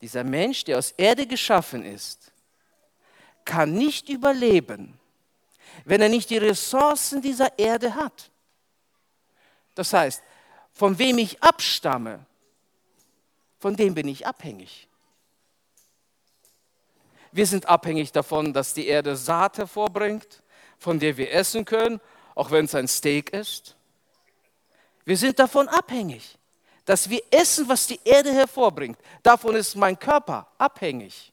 [0.00, 2.32] Dieser Mensch, der aus Erde geschaffen ist,
[3.44, 4.98] kann nicht überleben,
[5.84, 8.30] wenn er nicht die Ressourcen dieser Erde hat.
[9.74, 10.22] Das heißt,
[10.72, 12.24] von wem ich abstamme,
[13.58, 14.88] von dem bin ich abhängig.
[17.32, 20.42] Wir sind abhängig davon, dass die Erde Saat hervorbringt,
[20.78, 22.00] von der wir essen können,
[22.34, 23.74] auch wenn es ein Steak ist.
[25.04, 26.38] Wir sind davon abhängig,
[26.84, 28.98] dass wir essen, was die Erde hervorbringt.
[29.22, 31.32] Davon ist mein Körper abhängig.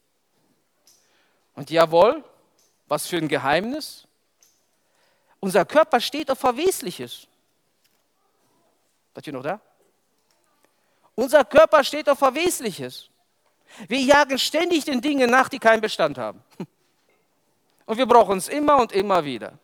[1.56, 2.24] Und jawohl,
[2.88, 4.08] was für ein Geheimnis.
[5.40, 7.28] Unser Körper steht auf Verwesliches.
[9.16, 9.60] Seid ihr noch da?
[11.16, 13.10] Unser Körper steht auf Verwesliches.
[13.88, 16.44] Wir jagen ständig den Dingen nach, die keinen Bestand haben.
[17.86, 19.58] Und wir brauchen es immer und immer wieder.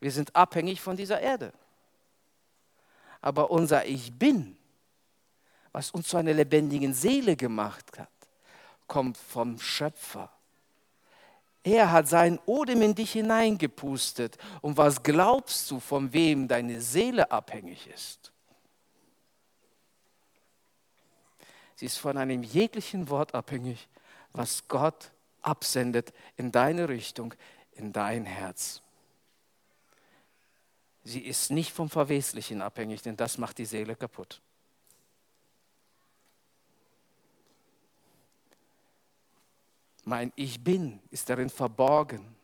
[0.00, 1.52] Wir sind abhängig von dieser Erde.
[3.20, 4.56] Aber unser Ich bin,
[5.72, 8.08] was uns zu einer lebendigen Seele gemacht hat,
[8.86, 10.32] kommt vom Schöpfer.
[11.62, 14.38] Er hat seinen Odem in dich hineingepustet.
[14.62, 18.32] Und was glaubst du, von wem deine Seele abhängig ist?
[21.74, 23.88] Sie ist von einem jeglichen Wort abhängig,
[24.32, 27.34] was Gott absendet in deine Richtung,
[27.72, 28.82] in dein Herz.
[31.08, 34.42] Sie ist nicht vom Verweslichen abhängig, denn das macht die Seele kaputt.
[40.04, 42.36] Mein Ich bin ist darin verborgen,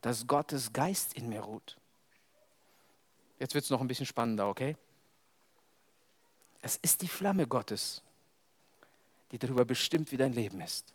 [0.00, 1.76] dass Gottes Geist in mir ruht.
[3.38, 4.76] Jetzt wird es noch ein bisschen spannender, okay?
[6.60, 8.02] Es ist die Flamme Gottes,
[9.30, 10.92] die darüber bestimmt, wie dein Leben ist.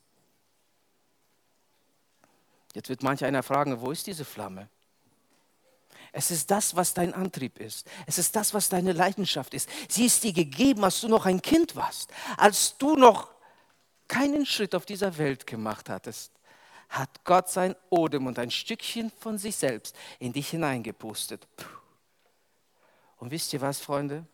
[2.73, 4.67] Jetzt wird manch einer fragen, wo ist diese Flamme?
[6.15, 7.89] Es ist das, was dein Antrieb ist.
[8.05, 9.67] Es ist das, was deine Leidenschaft ist.
[9.89, 12.11] Sie ist dir gegeben, als du noch ein Kind warst.
[12.37, 13.31] Als du noch
[14.07, 16.31] keinen Schritt auf dieser Welt gemacht hattest,
[16.89, 21.47] hat Gott sein Odem und ein Stückchen von sich selbst in dich hineingepustet.
[23.17, 24.27] Und wisst ihr was, Freunde?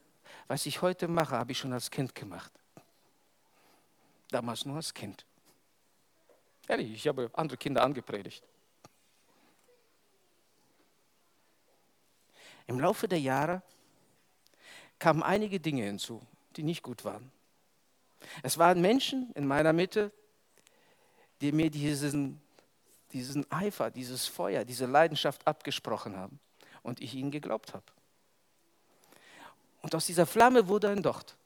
[0.50, 2.52] Was ich heute mache, habe ich schon als Kind gemacht.
[4.32, 5.26] Damals nur als Kind.
[6.68, 8.44] Ehrlich, ich habe andere Kinder angepredigt.
[12.70, 13.64] Im Laufe der Jahre
[15.00, 16.22] kamen einige Dinge hinzu,
[16.56, 17.32] die nicht gut waren.
[18.44, 20.12] Es waren Menschen in meiner Mitte,
[21.42, 22.40] die mir diesen,
[23.12, 26.40] diesen Eifer, dieses Feuer, diese Leidenschaft abgesprochen haben
[26.84, 27.86] und ich ihnen geglaubt habe.
[29.82, 31.38] Und aus dieser Flamme wurde ein Docht.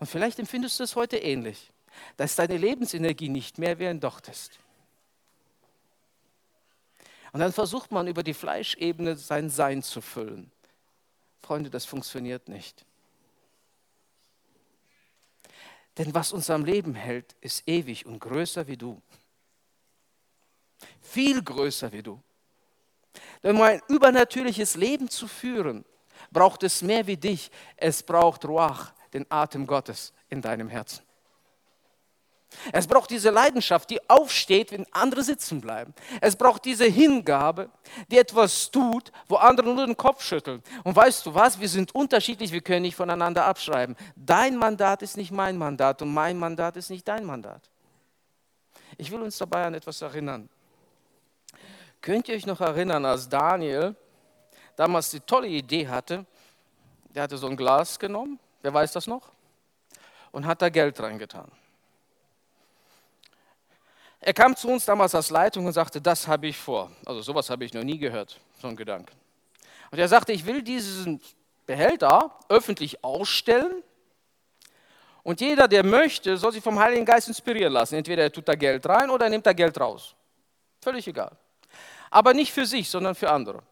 [0.00, 1.70] Und vielleicht empfindest du es heute ähnlich,
[2.16, 4.58] dass deine Lebensenergie nicht mehr wie ein Docht ist.
[7.34, 10.52] Und dann versucht man über die Fleischebene sein Sein zu füllen.
[11.42, 12.86] Freunde, das funktioniert nicht.
[15.98, 19.02] Denn was uns am Leben hält, ist ewig und größer wie du.
[21.02, 22.22] Viel größer wie du.
[23.42, 25.84] Denn um ein übernatürliches Leben zu führen,
[26.30, 27.50] braucht es mehr wie dich.
[27.76, 31.03] Es braucht Ruach, den Atem Gottes in deinem Herzen.
[32.72, 35.94] Es braucht diese Leidenschaft, die aufsteht, wenn andere sitzen bleiben.
[36.20, 37.70] Es braucht diese Hingabe,
[38.10, 40.62] die etwas tut, wo andere nur den Kopf schütteln.
[40.82, 41.58] Und weißt du was?
[41.60, 43.96] Wir sind unterschiedlich, wir können nicht voneinander abschreiben.
[44.16, 47.70] Dein Mandat ist nicht mein Mandat und mein Mandat ist nicht dein Mandat.
[48.96, 50.48] Ich will uns dabei an etwas erinnern.
[52.00, 53.96] Könnt ihr euch noch erinnern, als Daniel
[54.76, 56.26] damals die tolle Idee hatte,
[57.14, 59.32] der hatte so ein Glas genommen, wer weiß das noch?
[60.32, 61.50] Und hat da Geld reingetan.
[64.26, 66.90] Er kam zu uns damals als Leitung und sagte, das habe ich vor.
[67.04, 69.12] Also sowas habe ich noch nie gehört, so ein Gedanke.
[69.90, 71.20] Und er sagte, ich will diesen
[71.66, 73.82] Behälter öffentlich ausstellen
[75.22, 77.96] und jeder, der möchte, soll sich vom Heiligen Geist inspirieren lassen.
[77.96, 80.14] Entweder er tut da Geld rein oder er nimmt da Geld raus.
[80.80, 81.36] Völlig egal.
[82.10, 83.62] Aber nicht für sich, sondern für andere.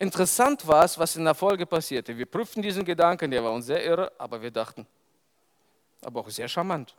[0.00, 2.18] Interessant war es, was in der Folge passierte.
[2.18, 4.84] Wir prüften diesen Gedanken, der war uns sehr irre, aber wir dachten,
[6.02, 6.94] aber auch sehr charmant.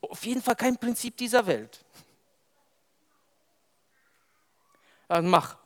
[0.00, 1.84] Auf jeden Fall kein Prinzip dieser Welt.
[5.08, 5.56] Dann mach.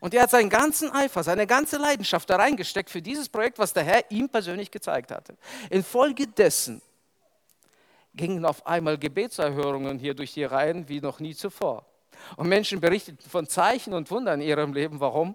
[0.00, 3.72] Und er hat seinen ganzen Eifer, seine ganze Leidenschaft da reingesteckt für dieses Projekt, was
[3.72, 5.36] der Herr ihm persönlich gezeigt hatte.
[5.70, 6.82] Infolgedessen
[8.14, 11.86] gingen auf einmal Gebetserhörungen hier durch die Reihen wie noch nie zuvor.
[12.36, 15.00] Und Menschen berichteten von Zeichen und Wundern in ihrem Leben.
[15.00, 15.34] Warum?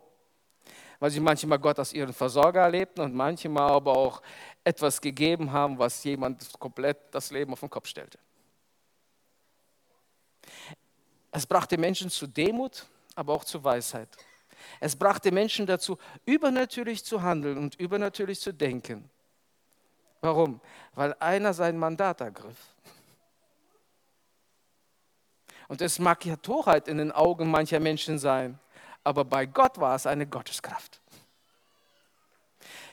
[1.04, 4.22] Weil sie manchmal Gott als ihren Versorger erlebten und manchmal aber auch
[4.64, 8.18] etwas gegeben haben, was jemand komplett das Leben auf den Kopf stellte.
[11.30, 12.86] Es brachte Menschen zu Demut,
[13.16, 14.08] aber auch zu Weisheit.
[14.80, 19.10] Es brachte Menschen dazu, übernatürlich zu handeln und übernatürlich zu denken.
[20.22, 20.62] Warum?
[20.96, 22.74] Weil einer sein Mandat ergriff.
[25.68, 28.58] Und es mag ja Torheit in den Augen mancher Menschen sein,
[29.04, 31.03] aber bei Gott war es eine Gotteskraft.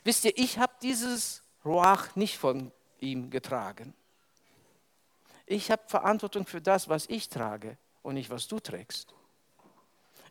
[0.05, 3.95] Wisst ihr, ich habe dieses Ruach nicht von ihm getragen.
[5.47, 9.13] Ich habe Verantwortung für das, was ich trage und nicht, was du trägst.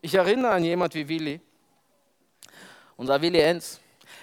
[0.01, 1.41] Ich erinnere an jemand wie Willi,
[2.95, 3.80] unser Willi Enz.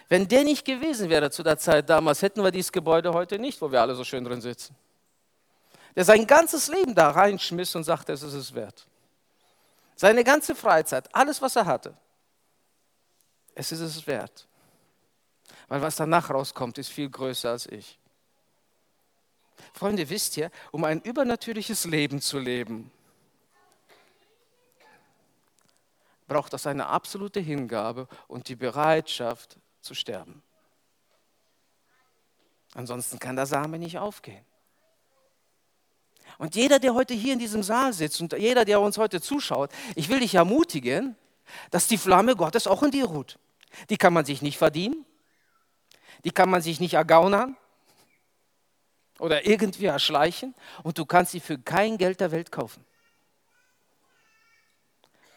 [0.09, 3.61] Wenn der nicht gewesen wäre zu der Zeit damals, hätten wir dieses Gebäude heute nicht,
[3.61, 4.75] wo wir alle so schön drin sitzen.
[5.95, 8.87] Der sein ganzes Leben da reinschmiss und sagte, es ist es wert.
[9.97, 11.95] Seine ganze Freizeit, alles, was er hatte,
[13.55, 14.47] es ist es wert.
[15.69, 17.99] Weil was danach rauskommt, ist viel größer als ich.
[19.73, 22.91] Freunde, wisst ihr, um ein übernatürliches Leben zu leben,
[26.29, 30.43] braucht das eine absolute Hingabe und die Bereitschaft zu sterben.
[32.75, 34.45] Ansonsten kann der Same nicht aufgehen.
[36.39, 39.71] Und jeder, der heute hier in diesem Saal sitzt und jeder, der uns heute zuschaut,
[39.95, 41.17] ich will dich ermutigen,
[41.71, 43.39] dass die Flamme Gottes auch in dir ruht.
[43.89, 45.07] Die kann man sich nicht verdienen,
[46.25, 47.57] die kann man sich nicht ergaunern
[49.19, 52.85] oder irgendwie erschleichen und du kannst sie für kein Geld der Welt kaufen.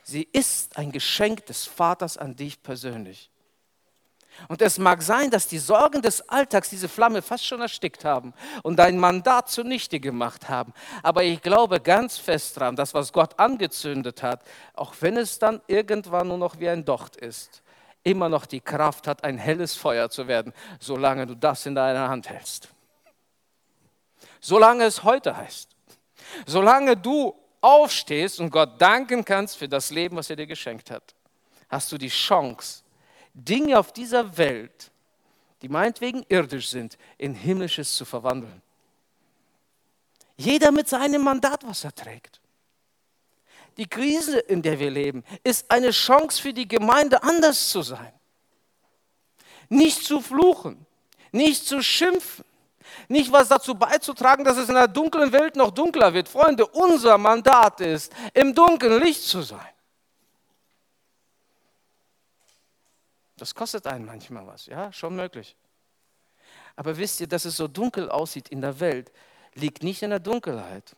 [0.04, 3.30] Sie ist ein Geschenk des Vaters an dich persönlich.
[4.48, 8.34] Und es mag sein, dass die Sorgen des Alltags diese Flamme fast schon erstickt haben
[8.64, 10.74] und dein Mandat zunichte gemacht haben.
[11.04, 15.62] Aber ich glaube ganz fest daran, dass was Gott angezündet hat, auch wenn es dann
[15.68, 17.62] irgendwann nur noch wie ein Docht ist,
[18.04, 22.10] immer noch die Kraft hat, ein helles Feuer zu werden, solange du das in deiner
[22.10, 22.70] Hand hältst.
[24.40, 25.70] Solange es heute heißt.
[26.46, 31.16] Solange du aufstehst und Gott danken kannst für das Leben, was er dir geschenkt hat,
[31.68, 32.84] hast du die Chance,
[33.34, 34.92] Dinge auf dieser Welt,
[35.62, 38.62] die meinetwegen irdisch sind, in himmlisches zu verwandeln.
[40.38, 42.40] Jeder mit seinem Mandat, was er trägt.
[43.80, 48.12] Die Krise, in der wir leben, ist eine Chance für die Gemeinde, anders zu sein.
[49.70, 50.86] Nicht zu fluchen,
[51.32, 52.44] nicht zu schimpfen,
[53.08, 56.28] nicht was dazu beizutragen, dass es in der dunklen Welt noch dunkler wird.
[56.28, 59.74] Freunde, unser Mandat ist, im Dunkeln Licht zu sein.
[63.38, 65.56] Das kostet einen manchmal was, ja, schon möglich.
[66.76, 69.10] Aber wisst ihr, dass es so dunkel aussieht in der Welt,
[69.54, 70.98] liegt nicht in der Dunkelheit.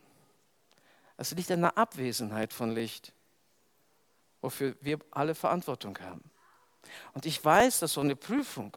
[1.22, 3.14] Es liegt in der Abwesenheit von Licht,
[4.42, 6.24] wofür wir alle Verantwortung haben.
[7.14, 8.76] Und ich weiß, dass so eine Prüfung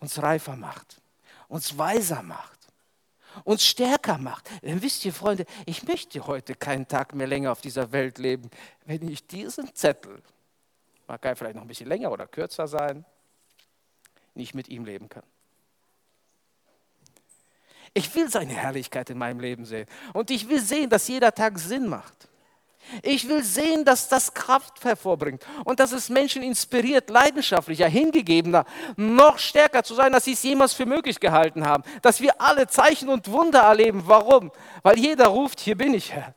[0.00, 1.02] uns reifer macht,
[1.48, 2.58] uns weiser macht,
[3.44, 4.48] uns stärker macht.
[4.62, 8.50] Denn wisst ihr, Freunde, ich möchte heute keinen Tag mehr länger auf dieser Welt leben,
[8.86, 10.22] wenn ich diesen Zettel
[11.06, 13.04] mag er vielleicht noch ein bisschen länger oder kürzer sein,
[14.34, 15.24] nicht mit ihm leben kann.
[17.94, 19.86] Ich will seine Herrlichkeit in meinem Leben sehen.
[20.14, 22.28] Und ich will sehen, dass jeder Tag Sinn macht.
[23.02, 28.64] Ich will sehen, dass das Kraft hervorbringt und dass es Menschen inspiriert, leidenschaftlicher, hingegebener,
[28.96, 31.84] noch stärker zu sein, als sie es jemals für möglich gehalten haben.
[32.02, 34.02] Dass wir alle Zeichen und Wunder erleben.
[34.06, 34.50] Warum?
[34.82, 36.34] Weil jeder ruft, hier bin ich, Herr.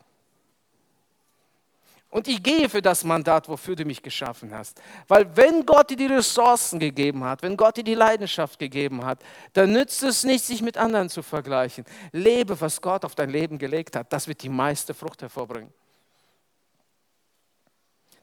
[2.16, 4.82] Und ich gehe für das Mandat, wofür du mich geschaffen hast.
[5.09, 9.22] Weil wenn Gott dir die Ressourcen gegeben hat, wenn Gott dir die Leidenschaft gegeben hat,
[9.51, 11.84] dann nützt es nicht, sich mit anderen zu vergleichen.
[12.13, 14.13] Lebe, was Gott auf dein Leben gelegt hat.
[14.13, 15.74] Das wird die meiste Frucht hervorbringen.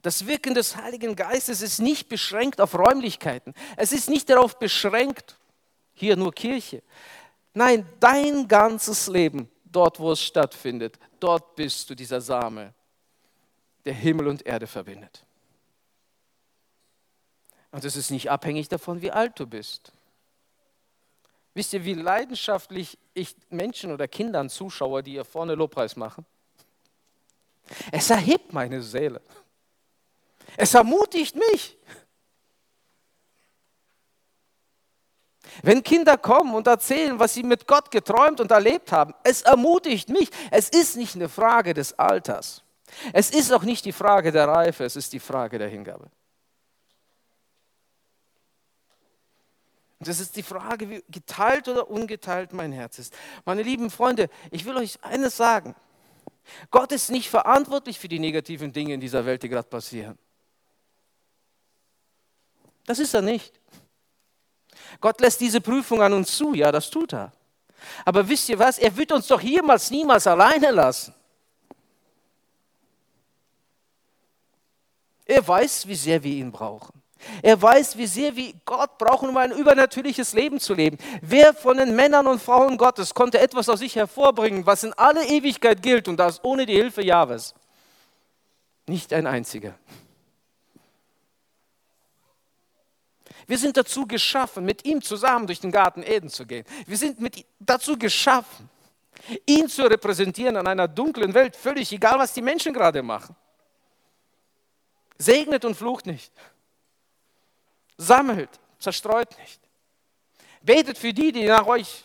[0.00, 3.52] Das Wirken des Heiligen Geistes ist nicht beschränkt auf Räumlichkeiten.
[3.76, 5.36] Es ist nicht darauf beschränkt,
[5.92, 6.82] hier nur Kirche.
[7.52, 12.72] Nein, dein ganzes Leben, dort wo es stattfindet, dort bist du dieser Same
[13.84, 15.24] der Himmel und Erde verbindet.
[17.70, 19.92] Und es ist nicht abhängig davon, wie alt du bist.
[21.54, 26.24] Wisst ihr, wie leidenschaftlich ich Menschen oder Kindern zuschaue, die hier vorne Lobpreis machen?
[27.90, 29.20] Es erhebt meine Seele.
[30.56, 31.76] Es ermutigt mich.
[35.62, 40.08] Wenn Kinder kommen und erzählen, was sie mit Gott geträumt und erlebt haben, es ermutigt
[40.08, 40.30] mich.
[40.50, 42.61] Es ist nicht eine Frage des Alters.
[43.12, 46.10] Es ist auch nicht die Frage der Reife, es ist die Frage der Hingabe.
[49.98, 53.14] Und es ist die Frage, wie geteilt oder ungeteilt mein Herz ist.
[53.44, 55.76] Meine lieben Freunde, ich will euch eines sagen.
[56.72, 60.18] Gott ist nicht verantwortlich für die negativen Dinge in dieser Welt, die gerade passieren.
[62.84, 63.60] Das ist er nicht.
[65.00, 67.32] Gott lässt diese Prüfung an uns zu, ja, das tut er.
[68.04, 71.14] Aber wisst ihr was, er wird uns doch jemals, niemals alleine lassen.
[75.32, 76.92] Er weiß, wie sehr wir ihn brauchen.
[77.40, 80.98] Er weiß, wie sehr wir Gott brauchen, um ein übernatürliches Leben zu leben.
[81.22, 85.26] Wer von den Männern und Frauen Gottes konnte etwas aus sich hervorbringen, was in alle
[85.26, 87.54] Ewigkeit gilt und das ohne die Hilfe Jahwes?
[88.86, 89.74] Nicht ein einziger.
[93.46, 96.66] Wir sind dazu geschaffen, mit ihm zusammen durch den Garten Eden zu gehen.
[96.86, 98.68] Wir sind mit dazu geschaffen,
[99.46, 103.34] ihn zu repräsentieren an einer dunklen Welt, völlig egal, was die Menschen gerade machen.
[105.22, 106.32] Segnet und flucht nicht.
[107.96, 109.60] Sammelt, zerstreut nicht.
[110.62, 112.04] Betet für die, die nach euch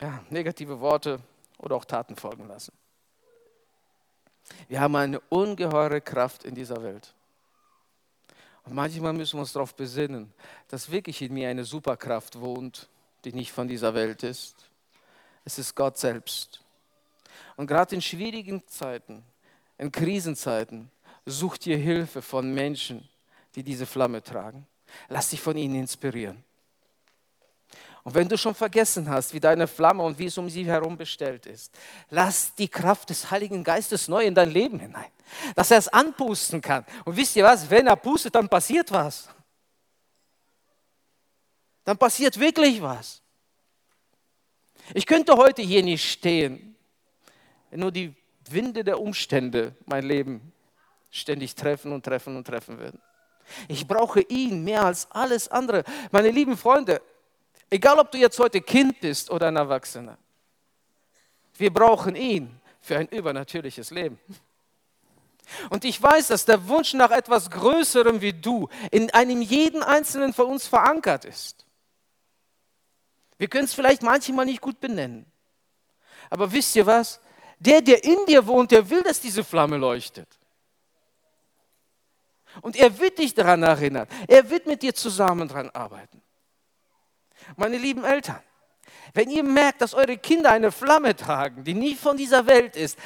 [0.00, 1.20] ja, negative Worte
[1.58, 2.72] oder auch Taten folgen lassen.
[4.66, 7.14] Wir haben eine ungeheure Kraft in dieser Welt.
[8.64, 10.32] Und manchmal müssen wir uns darauf besinnen,
[10.68, 12.88] dass wirklich in mir eine Superkraft wohnt,
[13.24, 14.56] die nicht von dieser Welt ist.
[15.44, 16.60] Es ist Gott selbst.
[17.56, 19.22] Und gerade in schwierigen Zeiten,
[19.76, 20.90] in Krisenzeiten,
[21.30, 23.06] Such dir Hilfe von Menschen,
[23.54, 24.66] die diese Flamme tragen.
[25.08, 26.42] Lass dich von ihnen inspirieren.
[28.02, 30.96] Und wenn du schon vergessen hast, wie deine Flamme und wie es um sie herum
[30.96, 31.74] bestellt ist,
[32.08, 35.10] lass die Kraft des Heiligen Geistes neu in dein Leben hinein,
[35.54, 36.86] dass er es anpusten kann.
[37.04, 39.28] Und wisst ihr was, wenn er pustet, dann passiert was.
[41.84, 43.20] Dann passiert wirklich was.
[44.94, 46.74] Ich könnte heute hier nicht stehen,
[47.68, 48.14] wenn nur die
[48.48, 50.52] Winde der Umstände mein Leben
[51.10, 53.00] ständig treffen und treffen und treffen würden.
[53.68, 55.84] Ich brauche ihn mehr als alles andere.
[56.10, 57.00] Meine lieben Freunde,
[57.70, 60.18] egal ob du jetzt heute Kind bist oder ein Erwachsener,
[61.56, 64.18] wir brauchen ihn für ein übernatürliches Leben.
[65.70, 70.34] Und ich weiß, dass der Wunsch nach etwas Größerem wie du in einem jeden Einzelnen
[70.34, 71.64] von uns verankert ist.
[73.38, 75.24] Wir können es vielleicht manchmal nicht gut benennen.
[76.28, 77.20] Aber wisst ihr was?
[77.58, 80.37] Der, der in dir wohnt, der will, dass diese Flamme leuchtet.
[82.62, 84.06] Und er wird dich daran erinnern.
[84.26, 86.22] Er wird mit dir zusammen daran arbeiten.
[87.56, 88.40] Meine lieben Eltern,
[89.14, 92.98] wenn ihr merkt, dass eure Kinder eine Flamme tragen, die nie von dieser Welt ist,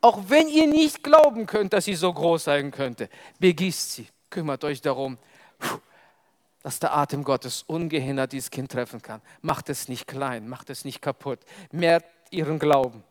[0.00, 3.08] auch wenn ihr nicht glauben könnt, dass sie so groß sein könnte,
[3.40, 5.18] begießt sie, kümmert euch darum,
[6.62, 9.20] dass der Atem Gottes ungehindert dieses Kind treffen kann.
[9.40, 11.40] Macht es nicht klein, macht es nicht kaputt.
[11.72, 13.02] Mehrt ihren Glauben.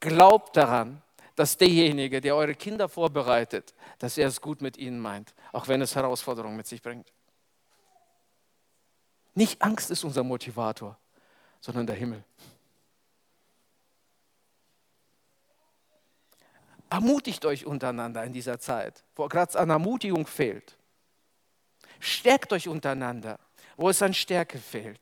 [0.00, 1.02] Glaubt daran,
[1.34, 5.82] dass derjenige, der eure Kinder vorbereitet, dass er es gut mit ihnen meint, auch wenn
[5.82, 7.12] es Herausforderungen mit sich bringt.
[9.34, 10.96] Nicht Angst ist unser Motivator,
[11.60, 12.22] sondern der Himmel.
[16.88, 20.76] Ermutigt euch untereinander in dieser Zeit, wo gerade an Ermutigung fehlt.
[21.98, 23.40] Stärkt euch untereinander,
[23.76, 25.00] wo es an Stärke fehlt.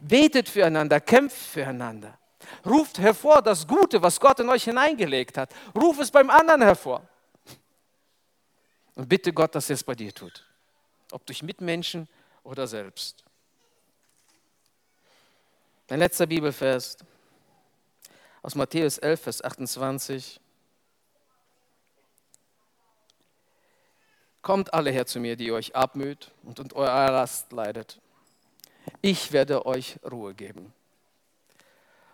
[0.00, 2.16] Betet füreinander, kämpft füreinander.
[2.64, 5.54] Ruft hervor das Gute, was Gott in euch hineingelegt hat.
[5.74, 7.06] Ruf es beim anderen hervor.
[8.94, 10.44] Und bitte Gott, dass er es bei dir tut.
[11.12, 12.08] Ob durch Mitmenschen
[12.42, 13.24] oder selbst.
[15.88, 16.96] Mein letzter Bibelvers
[18.42, 20.40] aus Matthäus 11, Vers 28.
[24.42, 28.00] Kommt alle her zu mir, die euch abmüht und unter eurer Last leidet.
[29.02, 30.72] Ich werde euch Ruhe geben.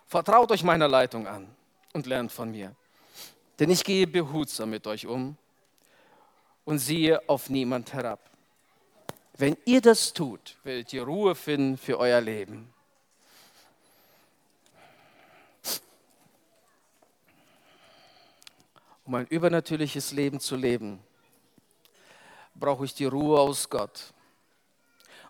[0.07, 1.47] Vertraut euch meiner Leitung an
[1.93, 2.75] und lernt von mir.
[3.59, 5.37] Denn ich gehe behutsam mit euch um
[6.65, 8.19] und siehe auf niemand herab.
[9.37, 12.71] Wenn ihr das tut, werdet ihr Ruhe finden für euer Leben.
[19.05, 20.99] Um ein übernatürliches Leben zu leben,
[22.55, 24.13] brauche ich die Ruhe aus Gott.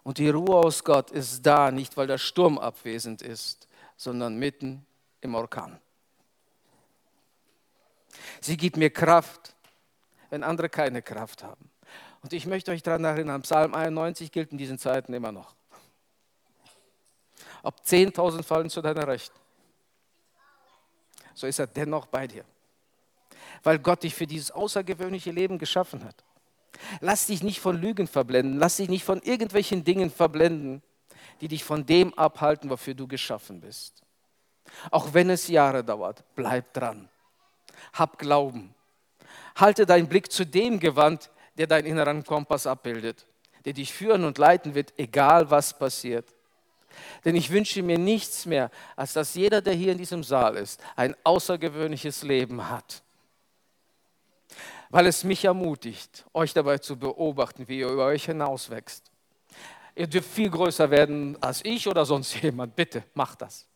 [0.03, 4.85] Und die Ruhe aus Gott ist da, nicht weil der Sturm abwesend ist, sondern mitten
[5.21, 5.79] im Orkan.
[8.41, 9.55] Sie gibt mir Kraft,
[10.29, 11.69] wenn andere keine Kraft haben.
[12.21, 15.55] Und ich möchte euch daran erinnern, Psalm 91 gilt in diesen Zeiten immer noch.
[17.63, 19.37] Ob 10.000 fallen zu deiner Rechten,
[21.33, 22.45] so ist er dennoch bei dir.
[23.63, 26.23] Weil Gott dich für dieses außergewöhnliche Leben geschaffen hat.
[27.01, 30.81] Lass dich nicht von Lügen verblenden, lass dich nicht von irgendwelchen Dingen verblenden,
[31.43, 34.01] die dich von dem abhalten, wofür du geschaffen bist.
[34.91, 37.09] Auch wenn es Jahre dauert, bleib dran.
[37.91, 38.73] Hab Glauben.
[39.57, 43.27] Halte deinen Blick zu dem gewandt, der deinen inneren Kompass abbildet,
[43.65, 46.33] der dich führen und leiten wird, egal was passiert.
[47.25, 50.79] Denn ich wünsche mir nichts mehr, als dass jeder, der hier in diesem Saal ist,
[50.95, 53.03] ein außergewöhnliches Leben hat.
[54.89, 59.12] Weil es mich ermutigt, euch dabei zu beobachten, wie ihr über euch hinauswächst
[59.95, 62.75] Ihr dürft viel größer werden als ich oder sonst jemand.
[62.75, 63.67] Bitte, macht das.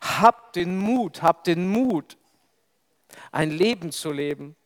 [0.00, 2.16] Habt den Mut, habt den Mut,
[3.30, 4.56] ein Leben zu leben,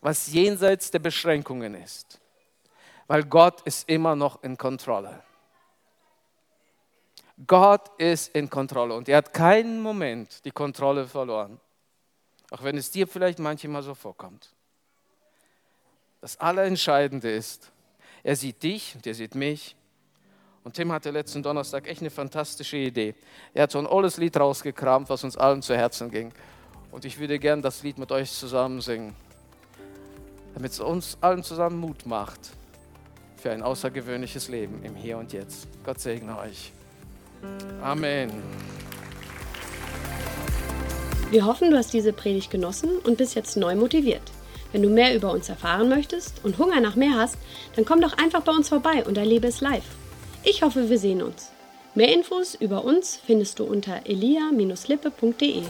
[0.00, 2.20] was jenseits der Beschränkungen ist.
[3.06, 5.22] Weil Gott ist immer noch in Kontrolle.
[7.46, 11.60] Gott ist in Kontrolle und er hat keinen Moment die Kontrolle verloren.
[12.50, 14.54] Auch wenn es dir vielleicht manchmal so vorkommt.
[16.20, 17.70] Das Allerentscheidende ist,
[18.24, 19.76] er sieht dich und er sieht mich
[20.68, 23.14] und Tim hatte letzten Donnerstag echt eine fantastische Idee.
[23.54, 26.30] Er hat so ein olles Lied rausgekramt, was uns allen zu Herzen ging.
[26.92, 29.14] Und ich würde gern das Lied mit euch zusammen singen,
[30.52, 32.50] damit es uns allen zusammen Mut macht
[33.38, 35.68] für ein außergewöhnliches Leben im Hier und Jetzt.
[35.86, 36.70] Gott segne euch.
[37.80, 38.30] Amen.
[41.30, 44.30] Wir hoffen, du hast diese Predigt genossen und bist jetzt neu motiviert.
[44.72, 47.38] Wenn du mehr über uns erfahren möchtest und Hunger nach mehr hast,
[47.74, 49.97] dann komm doch einfach bei uns vorbei und erlebe es live.
[50.50, 51.50] Ich hoffe, wir sehen uns.
[51.94, 55.62] Mehr Infos über uns findest du unter elia-lippe.de.